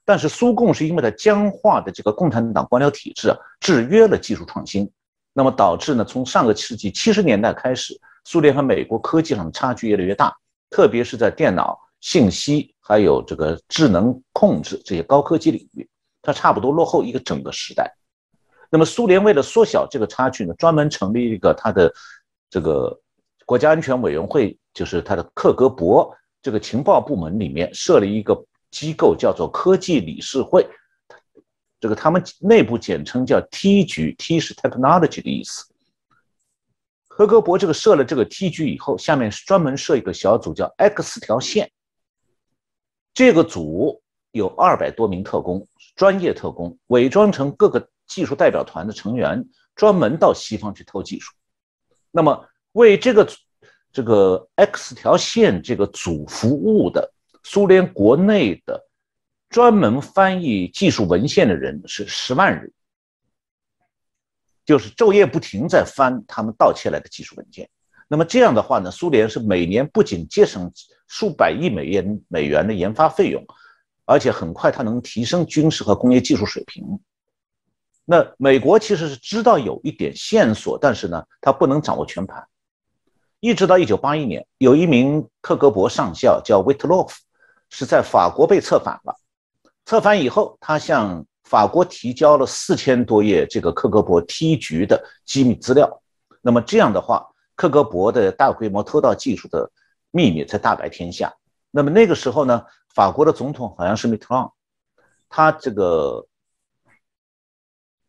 [0.05, 4.89] 但是苏共是因为它僵化的这个共产党官僚体制啊，制约了技术创新，
[5.33, 10.33] 那么导致呢，从上个世纪七十年代开始，苏联和美国科技上的差距越来越大，
[10.69, 11.77] 特别是在电脑。
[11.99, 15.85] 信息还有这个智能控制这些高科技领域，
[16.21, 17.93] 它差不多落后一个整个时代。
[18.69, 21.93] 那么苏联为了缩小这个差距呢，专门成立一个它的
[22.49, 22.99] 这个
[23.45, 30.67] 国家安全委员会，就是它的克格勃这个情报部门里面设立一个机构，叫做科技理事会。
[31.79, 35.65] 这个他们内部简称叫 T 局，T 是 technology 的意思。
[37.07, 41.71] 克格勃这个设了这个 T 局以后，下面是专门设一个小组，叫 X 条线。
[43.13, 44.01] 这个组
[44.31, 51.33] 有二百多名特工，专业特工，伪装成各个技术代表团的成员，专门到西方去偷技术。
[52.11, 53.27] 那么，为这个
[53.91, 57.13] 这个 X 条线这个组服务的
[57.43, 58.87] 苏联国内的
[59.49, 62.71] 专门翻译技术文献的人是十万人，
[64.65, 67.69] 就是昼夜不停在翻他们盗窃来的技术文件。
[68.07, 70.71] 那么这样的话呢，苏联是每年不仅节省
[71.07, 73.45] 数百亿美元美元的研发费用，
[74.05, 76.83] 而且很快它能提升军事和工业技术水平。
[78.07, 82.47] 那美国其实是知道有一点线索，但是呢，他不能掌握全盘。
[83.39, 87.19] 一直到一九八一年，有一名克格勃上校叫维特洛夫，
[87.71, 89.15] 是在法国被策反了。
[89.85, 96.01] 策反以后，他向法国提交了四千多页这个克格勃 T 局的机密资料。
[96.41, 99.67] 那么这样的话，克格勃的大规模偷盗技术的
[100.11, 101.33] 秘密才大白天下。
[101.71, 102.63] 那么那个时候呢，
[102.93, 104.53] 法国的总统好像是密特朗，
[105.27, 106.23] 他这个。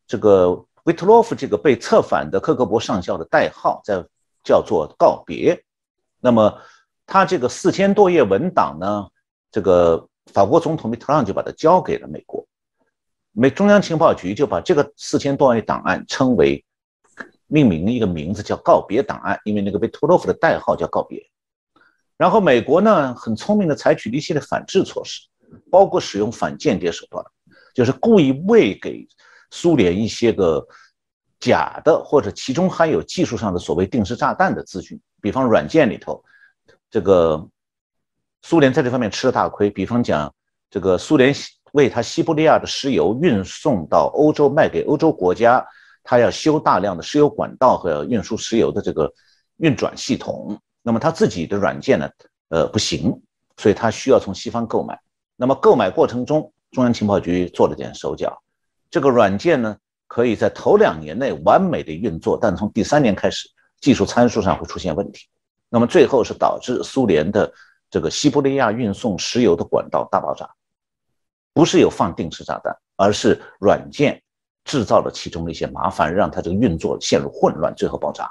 [0.06, 4.04] 这个维特洛夫这个被策反的克格勃上校的代号在
[4.44, 5.60] 叫做告别。
[6.20, 6.56] 那么
[7.04, 9.08] 他这个四千多页文档呢，
[9.50, 12.46] 这个法国总统密特朗就把它交给了美国，
[13.32, 16.64] 美中央情报局就把这个四千多页档案称为
[17.48, 21.20] 命名一个名字叫告别档案，因为那个维特洛夫的代号叫告别。
[22.16, 25.26] 然后美国呢很聪明的采取了一系列反制措施，
[25.70, 27.24] 包括使用反间谍手段，
[27.74, 29.06] 就是故意喂给。
[29.56, 30.62] 苏联一些个
[31.40, 36.22] 假的，或者其中含有技术上的所谓定时炸弹的资讯，比方软件里头，
[36.90, 37.48] 这个
[38.42, 39.70] 苏联在这方面吃了大亏。
[39.70, 40.30] 比方讲，
[40.68, 41.34] 这个苏联
[41.72, 45.66] 为他西伯利亚的石油运送到欧洲卖给欧洲国家，
[46.04, 49.10] 他要修大量的石油管道和运输石油的这个
[49.56, 50.60] 运转系统。
[50.82, 52.10] 那么他自己的软件呢，
[52.50, 53.10] 呃，不行，
[53.56, 55.00] 所以他需要从西方购买。
[55.34, 58.42] 那么购买过程中，中央情报局做了点手脚。
[58.96, 63.46] 这个软件呢，可以在头两年内完美的运作，但从第三年开始，
[63.78, 65.28] 技术参数上会出现问题。
[65.68, 67.52] 那么最后是导致苏联的
[67.90, 70.48] 这个西伯利亚运送石油的管道大爆炸，
[71.52, 74.22] 不是有放定时炸弹，而是软件
[74.64, 78.30] 制造了其中的一些麻烦，让它这个运作陷入混乱，最后爆炸。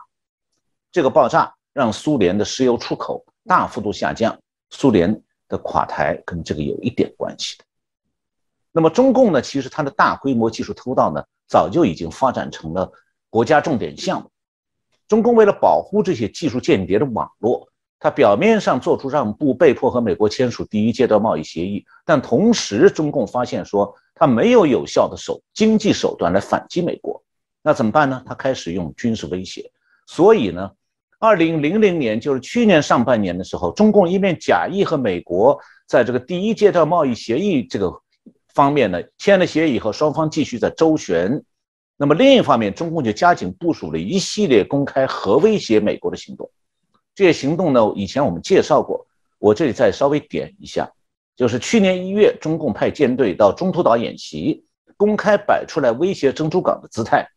[0.91, 4.35] 这个爆炸让苏联的石油出口大幅度下降，
[4.71, 7.65] 苏联的垮台跟这个有一点关系的。
[8.77, 9.41] 那么中共呢？
[9.41, 12.91] 其实它的大规模技术偷盗呢，早就已经发展成了
[13.29, 14.29] 国家重点项目。
[15.07, 17.65] 中共为了保护这些技术间谍的网络，
[18.01, 21.85] 它表面上做出让步，被迫和美国签署第一阶段贸易协议。
[22.03, 27.23] 但同时，中共发现说它没有有效的手经济手段来反击美国，
[27.61, 28.21] 那怎么办呢？
[28.25, 29.71] 它开始用军事威胁。
[30.05, 30.69] 所以呢，
[31.17, 35.57] 二零零零年，就是去年上半年的时候，中共一面假意和美国
[35.87, 38.01] 在这个第一阶段贸易协议这个。
[38.55, 41.43] 方面呢，签了协议以后，双方继续在周旋。
[41.97, 46.49] 那么另一方面，中共就加紧部署了一系列公开核威胁美国的行动。
[47.13, 49.05] 这些行动呢，以前我们介绍过，
[49.39, 50.89] 我这里再稍微点一下，
[51.35, 54.63] 就是去年一月，中共派舰队到中途岛演习，
[54.97, 57.27] 公开摆出来威胁珍珠港的姿态。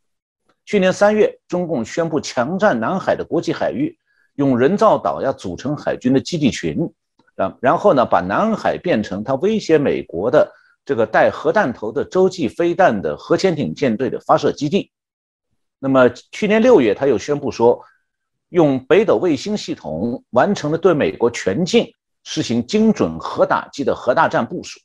[0.65, 3.97] 去年三月，中共宣布强占南海的国际海域，
[4.37, 6.89] 用人造岛要组成海军的基地群，
[7.35, 10.53] 然，然后呢，把南海变成他威胁美国的。
[10.89, 14.91] 这个带核弹头的洲际飞弹的核潜艇舰队的发射基地。
[15.79, 17.85] 那么去年六月，他又宣布说，
[18.49, 21.93] 用北斗卫星系统完成了对美国全境
[22.25, 24.81] 实行精准核打击的核大战部署。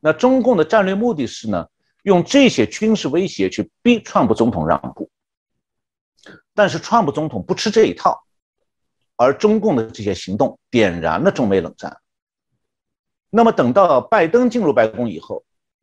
[0.00, 1.66] 那中共的战略目的是呢，
[2.02, 5.08] 用这些军事威胁去逼川普总统让步。
[6.54, 8.22] 但是川普总统不吃这一套，
[9.16, 11.96] 而中共的这些行动点燃了中美冷战。
[13.30, 15.42] 那么等到拜登进入白宫以后，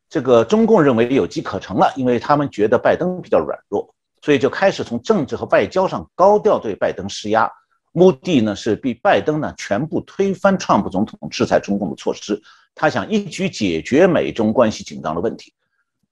[0.10, 7.50] 这个中共认为有机可乘了，因为他们觉得拜登比较软弱，所以就开始从政治和外交上高调对拜登施压，
[7.92, 12.42] 目的呢是逼拜登呢全部推翻川普总统制裁中共的措施，
[12.74, 15.54] 他想一举解决美中关系紧张的问题。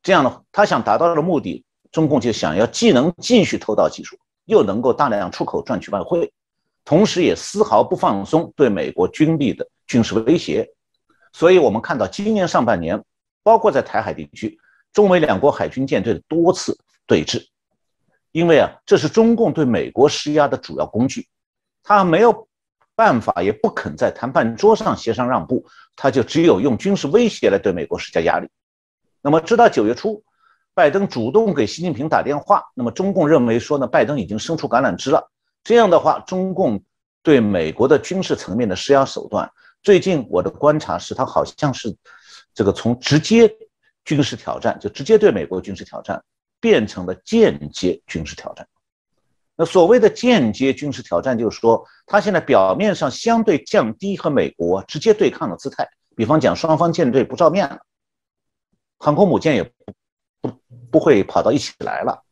[0.04, 4.16] 这样呢，他想达到的目的，中共就想要既能继续偷盗技术，
[4.46, 6.32] 又能够大量出口赚取外汇，
[6.86, 10.70] 同时也丝毫不放松对美国军力的军事威胁。
[11.34, 13.04] 所以，我们看到今年上半年，
[13.42, 14.58] 包括在台海地区，
[14.94, 17.44] 中美两国海军舰队的多次对峙，
[18.32, 21.28] 因为啊，这是中共对美国施压的主要工具，
[21.82, 22.48] 他没有
[22.96, 25.66] 办法，也不肯在谈判桌上协商让步，
[25.96, 28.48] 他就只有用军事威胁来对美国施加压力。
[29.20, 30.24] 那么，直到九月初，
[30.76, 35.32] 拜登主动给习近平打电话，那么中共认为说呢，拜登已经伸出橄榄枝了，
[35.64, 36.80] 这样的话，中共
[37.24, 39.52] 对美国的军事层面的施压手段。
[39.84, 41.94] 最近我的观察是，他好像是
[42.54, 43.54] 这个从直接
[44.06, 46.24] 军事挑战，就直接对美国军事挑战，
[46.62, 48.66] 变成了间接军事挑战。
[49.56, 57.78] 那所谓的间接军事挑战，就是说他现在表面上相对降低和美国直接对抗的姿态，比方讲双方舰队不照面了，
[59.00, 59.72] 航空母舰也不
[60.42, 60.60] 不
[60.92, 62.24] 不会跑到一起来了。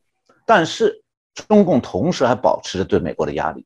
[0.46, 1.04] 但是
[1.48, 3.66] 中共同时还保持着对美国的压力。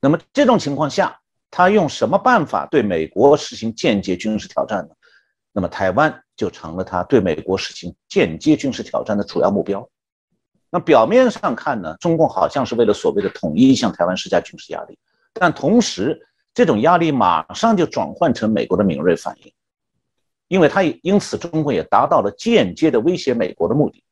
[0.00, 1.18] 那么这种情况下，
[1.52, 4.94] 他用什么办法对美国实行间接军事挑战呢？
[5.52, 9.86] 那么台湾就成了他对美国实行间接军事挑战的主要目标。
[10.70, 14.98] 那表面上看呢，中共好像是为了所谓的统一向台湾施加军事压力，
[15.34, 19.52] 但同时这种压力马上就转换成美国的敏锐反应，
[20.48, 24.02] 因为他也因此中共也达到了间接的威胁美国的目的。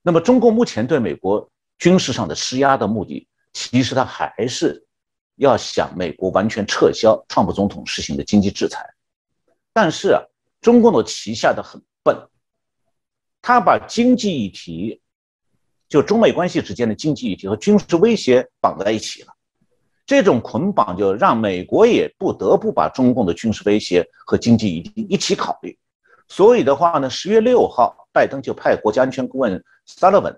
[0.00, 4.85] 那么中共目前对美国军事上的施压的目的，其实他还是
[5.36, 8.84] 要想美国完全撤销川普总统实行的经济制裁。
[9.72, 10.22] 但是啊，
[10.60, 12.16] 中共的棋下的很笨，
[13.40, 15.00] 他把经济议题，
[15.88, 19.32] 就中美关系之间的经济议题和军事威胁绑在一起了。
[20.06, 25.76] 这种捆绑就让美国也不得不把中共的军事威胁和经济议题一起考虑。
[26.28, 30.36] 所以的话呢，十月六号，拜登就派国家安全顾问 Sullivan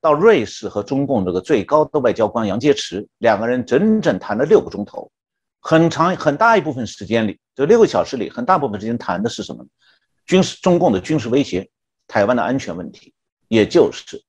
[0.00, 5.10] 到瑞士和中共这个最高的外交官杨洁篪两个人整整谈了六个钟头。
[5.60, 9.66] 很长很大一部分时间里，这六个小时里，很大部分时间谈的是什么？
[10.24, 11.68] 军事中共的军事威胁，
[12.06, 13.12] 台湾的安全问题，
[13.48, 14.22] 也就是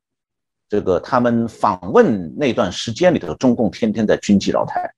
[0.67, 4.91] 这个他们访问那段时间里头，中共天天在军机扰台。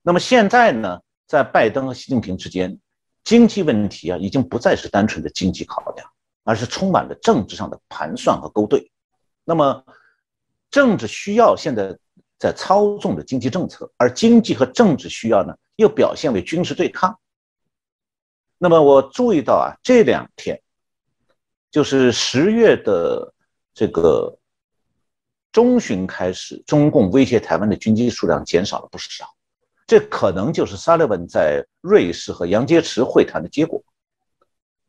[0.00, 2.78] 那么现在呢，在拜登和习近平之间，
[3.24, 6.08] 经济问题啊，已经不再是单纯的经济考量，
[6.44, 8.90] 而是充满了政治上的盘算和勾兑。
[9.46, 9.82] 那么
[10.70, 11.98] 政治需要现在。
[12.38, 17.18] 在操纵着经济政策，而经济和政治需要呢，又表现为军事对抗。
[18.58, 20.60] 那么我注意到啊，这两天，
[21.70, 23.32] 就是十月的
[23.72, 24.38] 这个
[25.50, 29.34] 中旬开始，中共威胁台湾的军机数量减少了不少。
[29.86, 33.82] 这可能就是萨利文在瑞士和杨洁篪会谈的结果，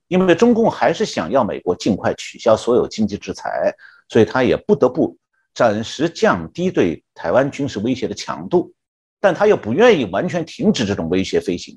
[0.10, 3.74] 因为中共还是想要美国尽快取消所有经济制裁，
[4.10, 5.18] 所以他也不得不。
[5.54, 8.72] 暂时降低对台湾军事威胁的强度，
[9.20, 11.76] 但他又不愿意完全停止这种威胁飞行，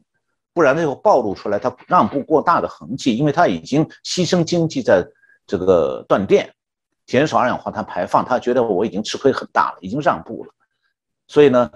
[0.52, 5.02] 不然呢又暴露出来他让步过大的痕迹，因为他已经牺牲经济在
[5.46, 6.52] 这个断电，
[7.06, 10.52] 减少二氧化碳排放，他觉得我已经吃亏很大了，已经让步了，
[11.26, 11.70] 所以呢，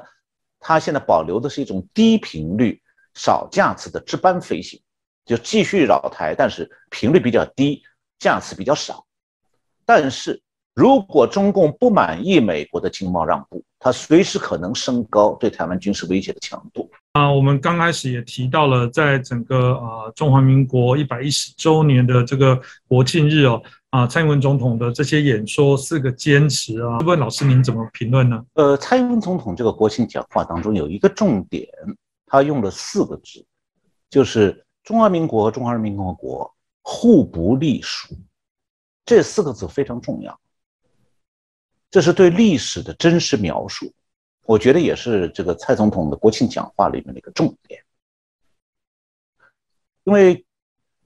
[0.61, 2.79] 他现在保留的是一种低频率、
[3.15, 4.79] 少架次的值班飞行，
[5.25, 7.83] 就继续扰台，但是频率比较低，
[8.19, 9.07] 架次比较少，
[9.87, 10.43] 但是。
[10.75, 16.91] 如果中共不满意美国的经贸让步，它随时可能升高对台湾军事威胁的强度。
[17.13, 28.45] 啊，我们刚开始也提到了，在整个啊中华民国一百一十周年的这个国庆日哦，啊蔡英文总统的这些演说四个坚持啊，问老师您怎么评论呢？
[28.55, 31.69] 呃，蔡英文总统这个国庆讲话当中有一个重点，
[32.27, 33.47] 他用了四个字，
[34.11, 38.09] 就是中华民国和中华人民共和国互不隶属，
[39.07, 40.37] 这四个字非常重要。
[41.95, 43.89] 这是对历史的真实描述，
[44.47, 47.81] 我觉得也是这个蔡总统的国庆讲话里面的一个重点。
[50.03, 50.45] 因为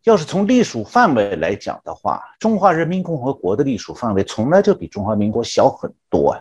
[0.04, 6.40] 要是从隶属范围来讲的话，中华人民共和国的隶属范围从来就比中华民国小很多啊。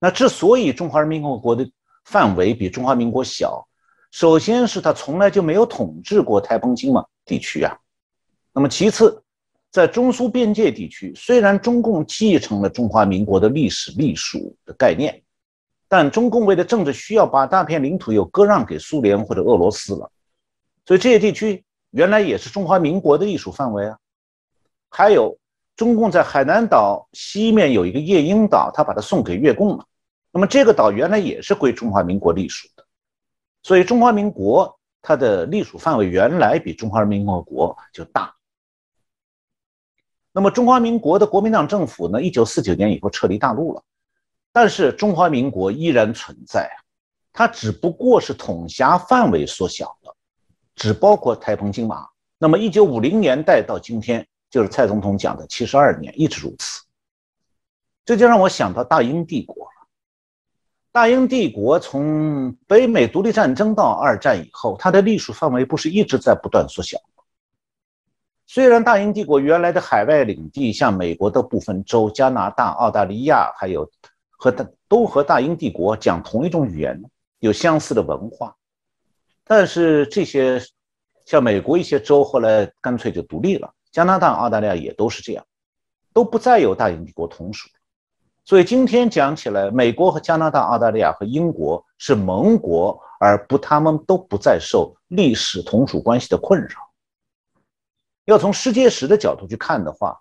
[0.00, 1.70] 那之所以中华人民共和国的
[2.06, 3.64] 范围比中华民国小，
[4.10, 7.78] 首先是他从来就没有统治过台澎金马地区啊。
[8.52, 9.19] 那么其次。
[9.70, 15.22] 在中苏边界地区，虽然中共继承了中华民国的历史隶属的概念，
[15.86, 20.10] 但中共为了政治需要，把大片领土又割让给苏联或者俄罗斯了，
[20.84, 23.96] 所以这些地区原来也是中华民国的隶属范围啊。
[24.88, 25.38] 还有，
[25.76, 29.86] 中共在海南岛西面有一个夜莺岛，他把它送给越共了，
[30.32, 32.84] 那么这个岛原来也是归中华民国隶属的，
[33.62, 38.34] 所以中华民国它的隶属范围原来比中华人民共和国就大。
[40.40, 42.22] 那么中华民国的国民党政府呢？
[42.22, 43.82] 一九四九年以后撤离大陆了，
[44.54, 46.66] 但是中华民国依然存在，
[47.30, 50.16] 它只不过是统辖范围缩小了，
[50.74, 52.08] 只包括台澎金马。
[52.38, 56.80] 那么一九五零年代到今天，就是蔡总统讲的七十二年，一直如此。
[58.06, 59.70] 这就让我想到大英帝国了。
[60.90, 66.96] 大英帝国从北美独立战争到二战以后，它的隶属范围不是一直在不断缩小？
[68.52, 73.88] 虽然大英帝国原来的海外领地，像美国的部分州、加拿大、澳大利亚，还有
[74.28, 77.00] 和大都和大英帝国讲同一种语言，
[77.38, 78.52] 有相似的文化，
[79.44, 80.60] 但是这些
[81.26, 85.44] 像美国一些州后来干脆就独立了，加拿大、澳大利亚也都是这样，
[86.12, 87.68] 都不再有大英帝国同属。
[88.44, 96.89] 所以今天讲起来，美国和加拿大、澳大利亚和英国是盟国，而不他们都不再受历史同属关系的困扰。
[98.24, 100.18] 要从世界史的角度去看的话，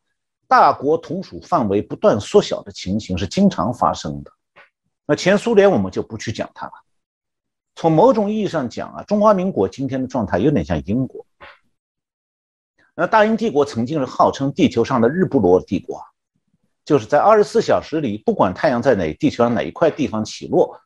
[0.47, 4.31] 大国同属范围不断缩小的情形是经常发生的。
[5.05, 6.73] 那前苏联我们就不去讲它了。
[7.75, 11.25] 从某种意义上讲啊，中华民国今天的状态有点像英国。
[12.95, 16.03] 那大英帝国曾经是号称地球上的日不落帝国，
[16.83, 20.77] 就是在二十四小时里，不管太阳在哪地球上哪一块地方起落，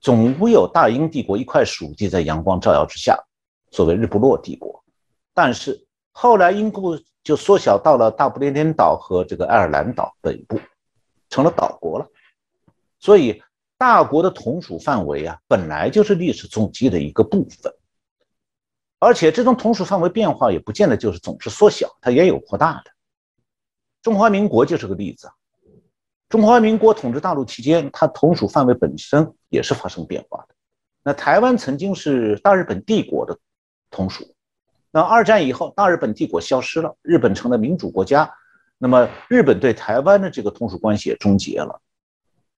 [0.00, 3.18] 总会有大英帝国一块属地在阳光照耀之下，
[3.70, 4.84] 所谓日不落帝国。
[5.32, 5.86] 但是
[6.16, 10.58] 后来英国就缩小到了大不列颠岛和这个爱尔兰岛北部，
[11.28, 12.06] 成了岛国了。
[13.00, 13.42] 所以
[13.76, 17.74] 大国的同属范围啊，本来就是历史总计的一个部分。
[19.00, 22.90] 而且这种同属范围变化也不见得就是总是缩小，它也有扩大的。
[24.00, 25.28] 中华民国就是个例子。
[26.28, 30.54] 中华民国统治大陆期间，它同属范围本身也是发生变化的。
[31.02, 33.36] 那台湾曾经是大日本帝国的
[33.90, 34.33] 同属，
[34.94, 38.32] 那二战以后，大日本帝国消失了，日本成了民主国家，
[38.78, 41.80] 那么日本对台湾的这个同属关系也终结了。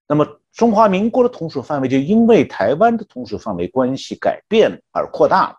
[0.07, 5.57] 那么中华民国的同属范围就因为台湾的同属范围关系改变而扩大了。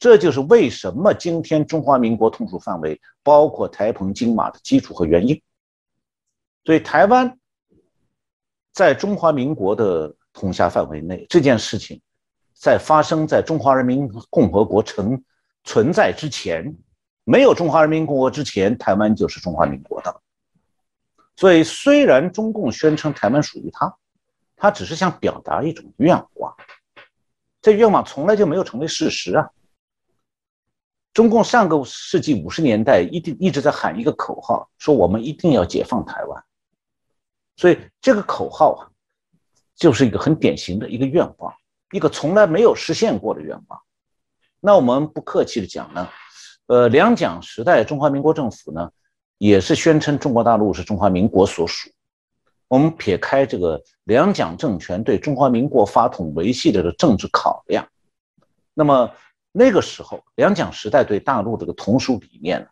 [0.00, 5.40] 这就是为什么今天中华民国同属范围包括台澎金马的基础和原因。
[6.64, 7.38] 所以，台湾
[8.72, 12.00] 在中华民国的统辖范围内，这件事情
[12.54, 15.22] 在发生在中华人民共和国成
[15.66, 16.74] 存在之前，
[17.24, 20.22] 没有中华人民共和国之前，台湾就是中华民国的。
[21.36, 23.94] 所以，虽然中共宣称台湾属于他，
[24.56, 26.56] 他只是想表达一种愿望，
[27.60, 29.50] 这愿望从来就没有成为事实啊。
[31.12, 36.44] 中共上个世纪五十年代一定一直在喊一个口号，说我们一定要解放台湾。
[37.56, 38.88] 所以这个口号啊，
[39.74, 41.52] 就是一个很典型的一个愿望，
[41.90, 43.82] 一个从来没有实现过的愿望。
[44.66, 46.08] 那我们不客气的讲呢，
[46.66, 48.90] 呃，两蒋时代中华民国政府呢，
[49.38, 51.88] 也是宣称中国大陆是中华民国所属。
[52.66, 57.86] 我们撇开这个两蒋政权对中华民国法统维系的这个政治考量，
[58.74, 59.08] 那么。
[59.58, 62.66] 那个时候，两蒋时代对大陆这个同属理念呢，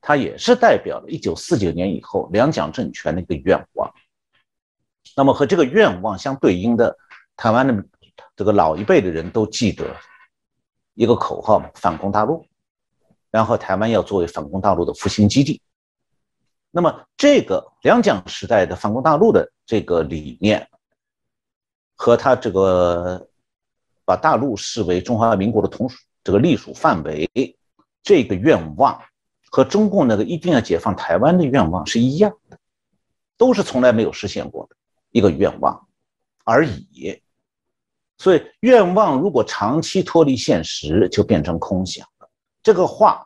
[0.00, 3.88] 它也是代表了1949年以后两蒋政权的一个愿望。
[5.16, 6.96] 那么和这个愿望相对应的，
[7.36, 7.84] 台湾的
[8.34, 9.84] 这个老一辈的人都记得
[10.98, 12.44] 一个口号嘛，反攻大陆，
[13.30, 15.62] 然后台湾要作为反攻大陆的复兴基地。
[16.72, 20.68] 那么这个两蒋时代的反攻大陆的这个理念，
[21.94, 23.28] 和他这个
[24.04, 25.96] 把大陆视为中华民国的同属。
[26.24, 27.30] 这个隶属范围，
[28.02, 29.00] 这个愿望
[29.50, 32.58] 和中共那个一定要解放台湾的愿望是一样的，
[33.38, 34.76] 都是从来没有实现过的
[35.10, 35.88] 一个愿望
[36.44, 37.22] 而已。
[38.18, 42.28] 所以，愿望如果长期脱离现实，就变成空想了。
[42.62, 43.24] 这个话，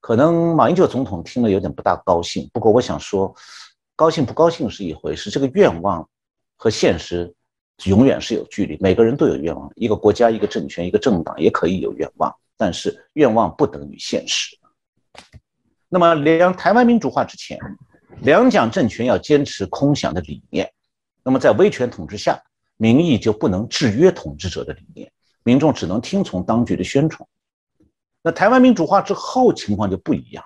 [0.00, 2.48] 可能马英九总统听了有点不大高兴。
[2.52, 3.34] 不过，我想说，
[3.96, 6.08] 高兴不高兴是一回事，这个愿望
[6.56, 7.34] 和现实。
[7.84, 14.58] 永远是有距离，每个人都有愿望，一个国家、一个政权、一个政党也可以有愿望，但是愿望不等于现实。
[15.88, 17.56] 那么，两台湾民主化之前，
[18.22, 20.68] 两蒋政权要坚持空想的理念，
[21.22, 22.36] 那么在威权统治下，
[22.78, 25.12] 民意就不能制约统治者的理念，
[25.42, 27.28] 民众只能听从当局的宣传。
[28.22, 30.42] 那台湾民主化之后，情况就不一样，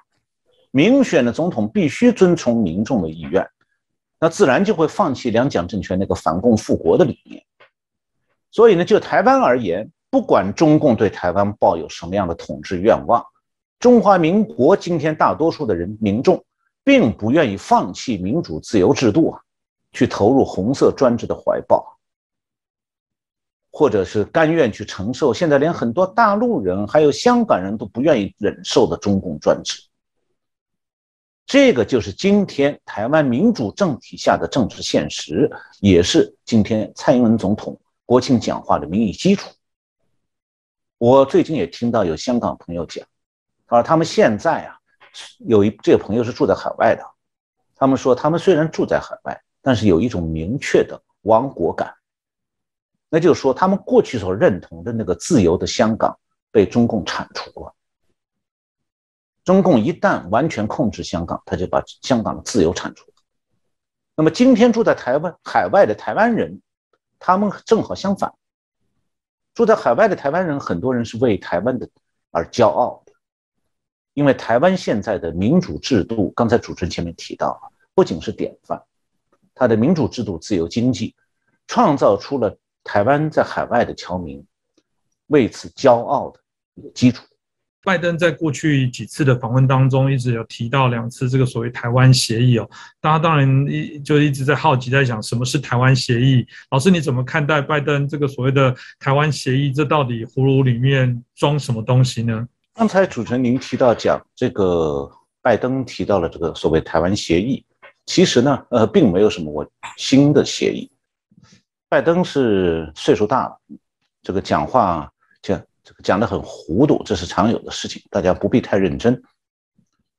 [0.73, 3.47] 民选的总统必须遵从民众的意愿。
[4.19, 7.45] 那自然就会放弃两蒋政权那个反共复国的理念，
[8.53, 13.25] 所以呢，就台湾而言，不管中共对台湾抱有什么样的统治愿望，
[13.81, 16.45] 中华民国今天大多数的人民众
[16.85, 19.41] 并不愿意放弃民主自由制度啊，
[19.91, 21.85] 去投入红色专制的怀抱，
[23.73, 29.83] 或者是甘愿去承受现在连很多大陆人还有香港人都不愿意忍受的中共专制。
[31.47, 35.51] 这个就是今天台湾民主政体下的政治现实，
[35.81, 39.51] 也是今天蔡英文总统国庆讲话的民意基础。
[40.99, 43.05] 我最近也听到有香港朋友讲，
[43.67, 44.77] 啊，他们现在啊，
[45.39, 47.03] 有一这个朋友是住在海外的，
[47.75, 51.93] 他们说他们虽然住在海外，但是有一种明确的亡国感，
[53.15, 56.19] 那就是说他们过去所认同的那个自由的香港
[56.51, 57.75] 被中共铲除了。
[59.45, 63.17] 中共一旦完全控制香港，他就把香港的自由铲除了。
[64.17, 66.63] 那么今天住在台湾海外的台湾人，
[67.19, 68.33] 他们正好相反。
[69.53, 71.87] 住在海外的台湾人，很多人是为台湾的
[72.31, 73.13] 而骄傲的，
[74.15, 77.61] 因为台湾现在的民主制度，刚才主持人前面提到，
[77.95, 78.83] 不仅是典范，
[79.55, 81.15] 它的民主制度、自由经济，
[81.67, 84.45] 创造出了台湾在海外的侨民
[85.29, 86.41] 为此骄傲的
[86.75, 87.23] 一个基础。
[87.85, 92.71] 拜登在过去几次的访问当中，一直有提到两次这个所谓台湾协议哦。
[93.01, 96.47] 大家当然一就一直在好奇，在想什么是台湾协议。
[96.71, 99.73] 老师你怎么看待拜登这个所谓的台湾协议？
[99.73, 102.47] 这到底葫芦里面装什么东西呢？
[102.73, 105.11] 刚才主持人您提到讲这个
[105.43, 107.65] 拜登提到了这个所谓台湾协议，
[108.07, 110.89] 其实呢，呃，并没有什么我新的协议。
[111.93, 113.61] 拜登是岁数大了，
[114.23, 115.13] 这个讲话
[115.43, 119.23] 讲这个讲的很糊涂，这是常有的事情，大家不必太认真。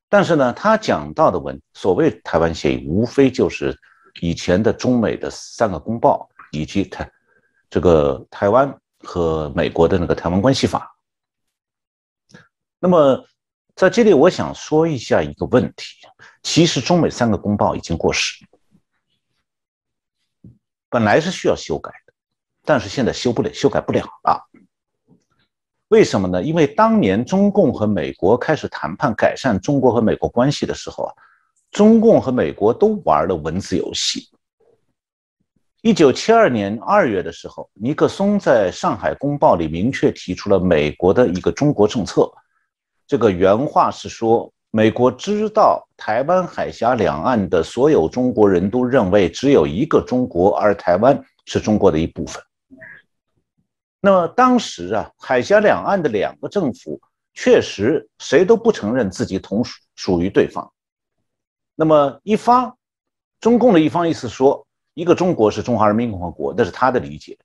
[0.07, 3.76] 但是呢，他讲到的文所谓台湾协议，无非就是
[4.21, 7.11] 以前的中美的三个公报，以及台
[7.71, 10.95] 这个台湾和美国的那个台湾关系法。
[12.80, 13.26] 那么
[13.74, 16.05] 在这里，我想说一下一个问题：
[16.43, 18.45] 其实中美三个公报已经过时。
[20.94, 22.14] 本来是需要修改的，
[22.64, 24.48] 但是现在修不了，修改不了了。
[25.88, 26.44] 为什么呢？
[26.44, 31.14] 因为当年中共和美国开始谈判改善中国和美国关系的时候啊，
[31.72, 34.30] 中共和美国都玩了文字游戏。
[35.82, 42.32] 一九七二年二月的时候，尼克松在上海公报里明确提出了美国的一个中国政策，
[43.08, 44.53] 这个原话是说。
[44.76, 52.41] 美国知道台湾海峡两岸的所有中国人都认为只有一个中国，而台湾是中国的一部分。
[54.01, 56.99] 那么当时啊，海峡两岸的两个政府
[57.36, 60.67] 确实谁都不承认自己同属属于对方。
[61.76, 62.76] 那么一方，
[63.39, 64.65] 中共的一方意思说，
[64.95, 67.38] 一个中国是中华人民共和国，那是他的理解。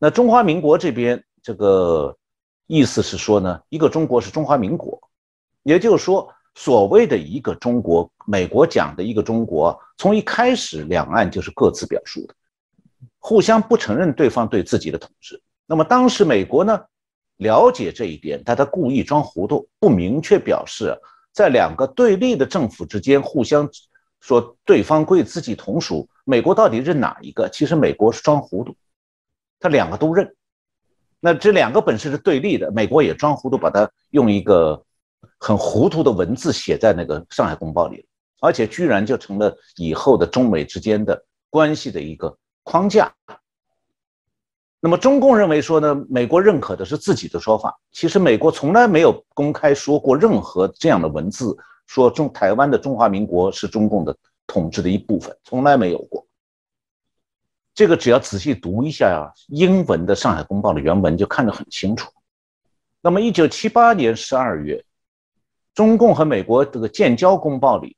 [0.00, 2.16] 那中华民国这边这个
[2.66, 5.00] 意思是说呢，一个中国是中华民国，
[5.62, 6.28] 也就是说。
[6.58, 12.34] 所谓的一个中国，美国讲的一个中国，从一开始两岸就是各自表述的，
[13.18, 15.40] 互相不承认对方对自己的统治。
[15.66, 16.82] 那么当时美国呢，
[17.36, 20.98] 了解这一点，但他故意装糊涂，不明确表示
[21.30, 23.68] 在两个对立的政府之间互相
[24.20, 27.50] 说对方归自己同属，美国到底认哪一个？
[27.50, 28.74] 其实美国是装糊涂，
[29.60, 30.34] 他两个都认。
[31.20, 34.82] 那这两个本身是对立的，美国也装糊涂，把它用一个。
[35.38, 38.06] 很糊涂的文字写在那个《上海公报》里
[38.40, 43.12] 而且居然就成了以后的中美之间的关系的一个框架。
[44.80, 51.56] 那么中共认为说呢，美国认可的是自己的说法，其实美国从来没有公开说过任何这样的文字，
[51.86, 56.24] 说中台湾的中华民国是中共的统治的一部分，从来没有过。
[57.74, 62.10] 这个只要仔细读一下呀，英文的《上海公报》的原文就看得很清楚。
[63.00, 64.84] 那么，一九七八年十二月。
[65.76, 67.94] 中共和美国这个建交公报里，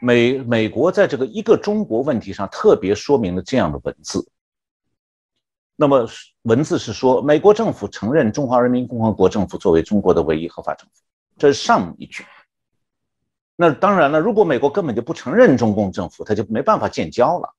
[0.00, 4.24] 美美国在这个一个中国问题上特别说明了这样的文字。
[5.74, 6.08] 那么
[6.42, 11.02] 文字是说，美国政府承认中华人民共和国政府作为中国的唯一合法政府，
[11.36, 12.24] 这是上一句。
[13.56, 17.52] 那当然了，如果美国根本就不承认中共政府，他就没办法建交了。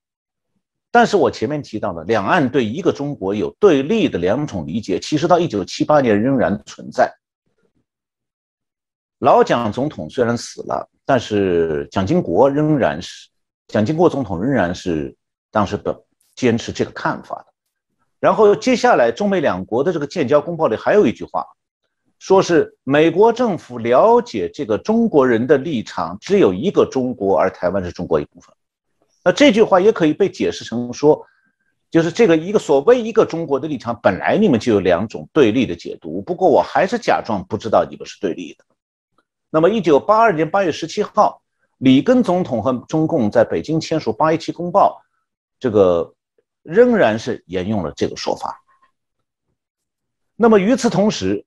[0.90, 7.12] 但是我前面提到的，两岸对一个中国有对立的两种理解，其实到一九七八年仍然存在。
[9.18, 13.28] 老蒋总统虽然死了，但是蒋经国仍然是
[13.66, 15.14] 蒋经国总统仍然是
[15.50, 16.04] 当时的
[16.36, 17.52] 坚持这个看法的。
[18.20, 21.44] 然后接下来中美两国的这个建交公报里还有一句话，
[22.18, 28.54] 说是美国政府了解这个中国人的立场，只有一个中国，而台湾是中国一部分。
[29.24, 31.24] 那这句话也可以被解释成说，
[31.90, 36.22] 就是这个一个所谓一个中国的立场，本来你们就有两种对立的解读。
[36.22, 38.64] 不过我还是假装不知道你们是对立的。
[39.50, 41.40] 那么，一九八二年八月十七号，
[41.78, 45.00] 里根总统和中共在北京签署八一七公报，
[45.58, 46.14] 这个
[46.62, 48.62] 仍然是沿用了这个说法。
[50.36, 51.46] 那么与此同时，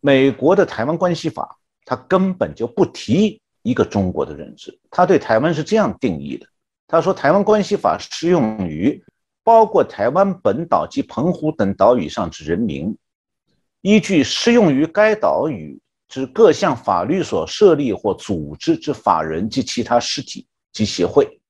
[0.00, 6.46] 美国的台湾关系法，它根本就不提一个中国的认知，他对台湾是这样定义的：
[6.88, 9.00] 他说，台湾关系法适用于
[9.44, 12.98] 包括台湾本岛及澎湖等岛屿上之人民，
[13.80, 15.80] 依据适用于该岛屿。
[16.08, 21.40] 指各项法律所设立或组织之法人及其他实体及协会，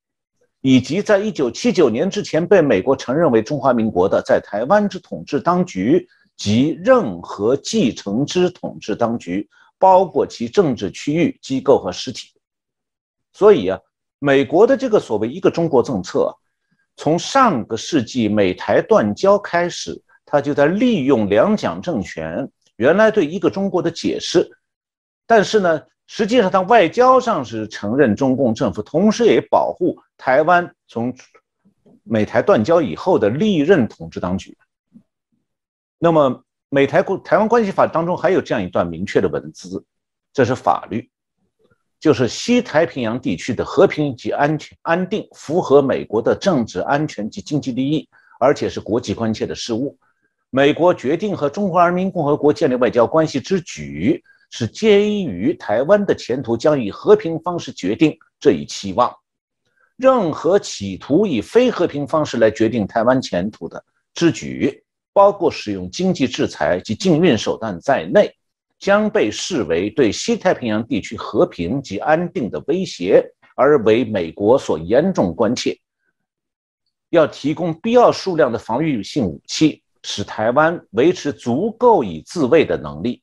[0.60, 9.48] 以及在一九七九年之前被美国承认为中华民国的在台湾之统治当局及任何继承之统治当局，
[9.78, 12.28] 包括其政治区域机构和实体。
[13.32, 13.78] 所以啊，
[14.18, 16.34] 美国的这个所谓一个中国政策，
[16.96, 22.50] 从上个世纪美台断交开始，他就在利用两蒋政权。
[22.78, 24.48] 原来对一个中国的解释，
[25.26, 31.12] 但是呢，实际上他外交上是承认中共政府，同时也保护台湾从
[32.04, 34.56] 美台断交以后的历任统治当局。
[35.98, 39.84] 那么美台关台湾关系法当中还有这样一段明确的文字，
[40.32, 41.10] 这是法律，
[41.98, 48.08] 就是西太平洋地区的和平及安全安定符合美国的政治安全及经济利益，
[48.38, 49.98] 而且是国际关切的事务。
[50.50, 59.14] 美国决定和中华人民共和国建立外交关系之举，是基于台湾的前途将以和平方式决定这一期望。
[59.96, 63.84] 任何企图以非和平方式来决定台湾前途的
[64.14, 64.82] 之举，
[65.12, 68.34] 包括使用经济制裁及禁运手段在内，
[68.78, 73.22] 将被视为对西太平洋地区和平及安定的威胁，
[73.54, 75.78] 而为美国所严重关切。
[77.10, 83.22] 要提供必要数量的防御性武器，使台湾维持足够以自卫的能力。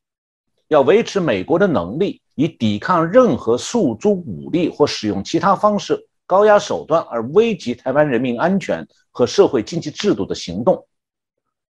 [0.68, 6.08] 要维持美国的能力，以抵抗任何诉诸武力或使用其他方式。
[6.28, 10.88] 高压手段而危及台湾人民安全和社会经济制度的行动，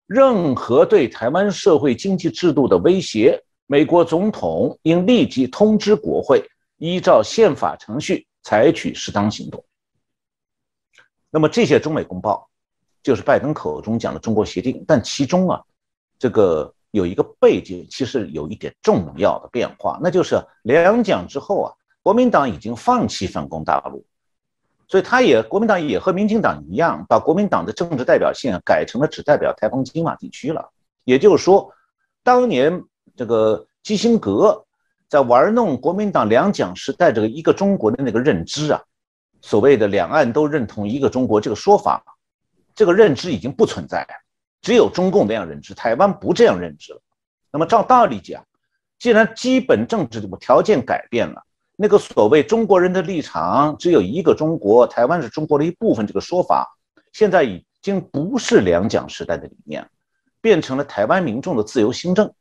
[0.06, 6.42] 任何对台湾社会经济制度的威胁，美国总统应立即通知国会，
[6.76, 9.62] 依照宪法程序采取适当行动。
[11.30, 12.47] 那么这些中美公报，
[13.08, 15.58] 就是拜登口中讲的中国协定，但其中啊，
[16.18, 24.04] 这个有一个背景，其实有一点重要的变化，那就是两蒋之后啊，国民党已经放弃反攻大陆。
[24.88, 30.68] 所以，他也国民党也和民进党一样，把国民党的政治代表性改成了只代表台风金马地区了。
[31.04, 31.72] 也就是说，
[32.22, 32.84] 当年
[33.16, 34.62] 这个基辛格
[35.08, 38.82] 在玩弄国民党两蒋时代这个一个中国的那个认知啊，
[39.40, 42.04] 所谓的两岸都认同一个中国这个说法，
[42.78, 44.14] 这个认知已经不存在了，
[44.62, 47.02] 只有中共那样认知，台湾不这样认知了。
[47.50, 48.46] 那么照道理讲，
[49.00, 51.42] 既然基本政治条件改变了。
[51.74, 56.72] 那个所谓中国人的立场只有一个中国，台湾是中国的一部分，这个说法
[57.12, 59.84] 现在已经不是两蒋时代的理念，
[60.40, 62.32] 变成了台湾民众的自由新政。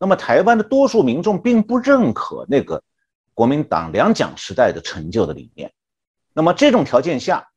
[0.00, 2.82] 那么，台湾的多数民众并不认可那个
[3.34, 5.72] 国民党两蒋时代的成就的理念。
[6.32, 7.48] 那么，这种条件下，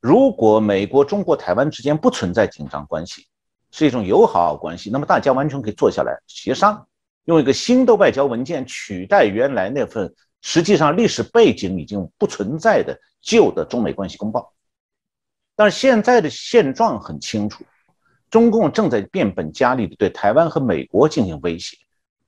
[0.00, 3.26] 如果美国、中国、台湾之间不存在紧张关系，
[3.70, 6.86] 是一种友好关系，那么大家完全可以坐下来协商，
[7.26, 10.12] 用一个新的外交文件取代原来那份。
[10.42, 14.50] 实际上，历史背景已经不存在的旧的中美关系公报，
[15.54, 17.62] 但是现在的现状很清楚，
[18.30, 21.76] 中共正在变本加厉地对台湾和美国进行威胁，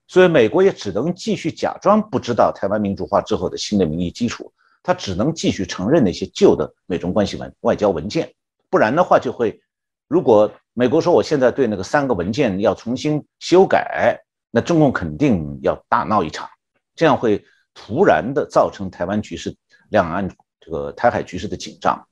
[0.08, 4.52] 所以美国也只能继续假装不知道台湾民主化之后的新的民意基础，
[4.82, 8.32] 他只能继续承认那些旧的美中关系文外交文件，
[8.70, 9.60] 不然的话就会，
[10.08, 14.18] 如果美国说我现在对那个三个文件要重新修改，
[14.50, 16.48] 那中共肯定要大闹一场，
[16.94, 17.44] 这样会。
[17.74, 19.56] 突然的造成台湾局势、
[19.88, 20.28] 两岸
[20.60, 22.06] 这个台海局势的紧张。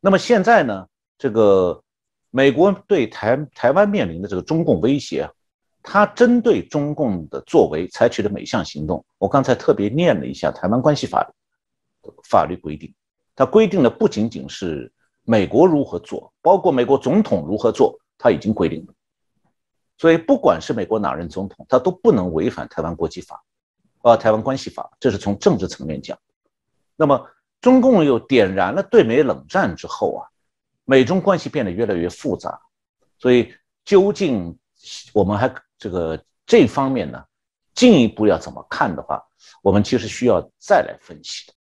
[0.00, 0.86] 那么现在呢？
[1.18, 1.78] 这个
[2.30, 5.28] 美国对台台湾面临的这个中共威胁，
[5.82, 11.22] 它针对中共的作为采取的每项行动，我刚才特别念了一下《台湾关系法》
[12.24, 12.94] 法律规定，
[13.34, 14.92] 它规定的不仅仅是
[15.24, 18.94] 美国如何做，包括美国总统如何做，它已经规定了。
[19.98, 23.42] 所以不管是美国哪任总统，他都不能违反台湾国际法。
[24.02, 26.16] 啊，台湾关系法，这是从政治层面讲。
[26.94, 27.26] 那么，
[27.60, 30.22] 中共又点燃了对美冷战之后啊，
[30.84, 32.56] 美中关系变得越来越复杂。
[33.18, 33.52] 所以，
[33.84, 34.56] 究竟
[35.12, 37.24] 我们还这个这方面呢，
[37.74, 39.20] 进一步要怎么看的话，
[39.60, 41.54] 我们其实需要再来分析的。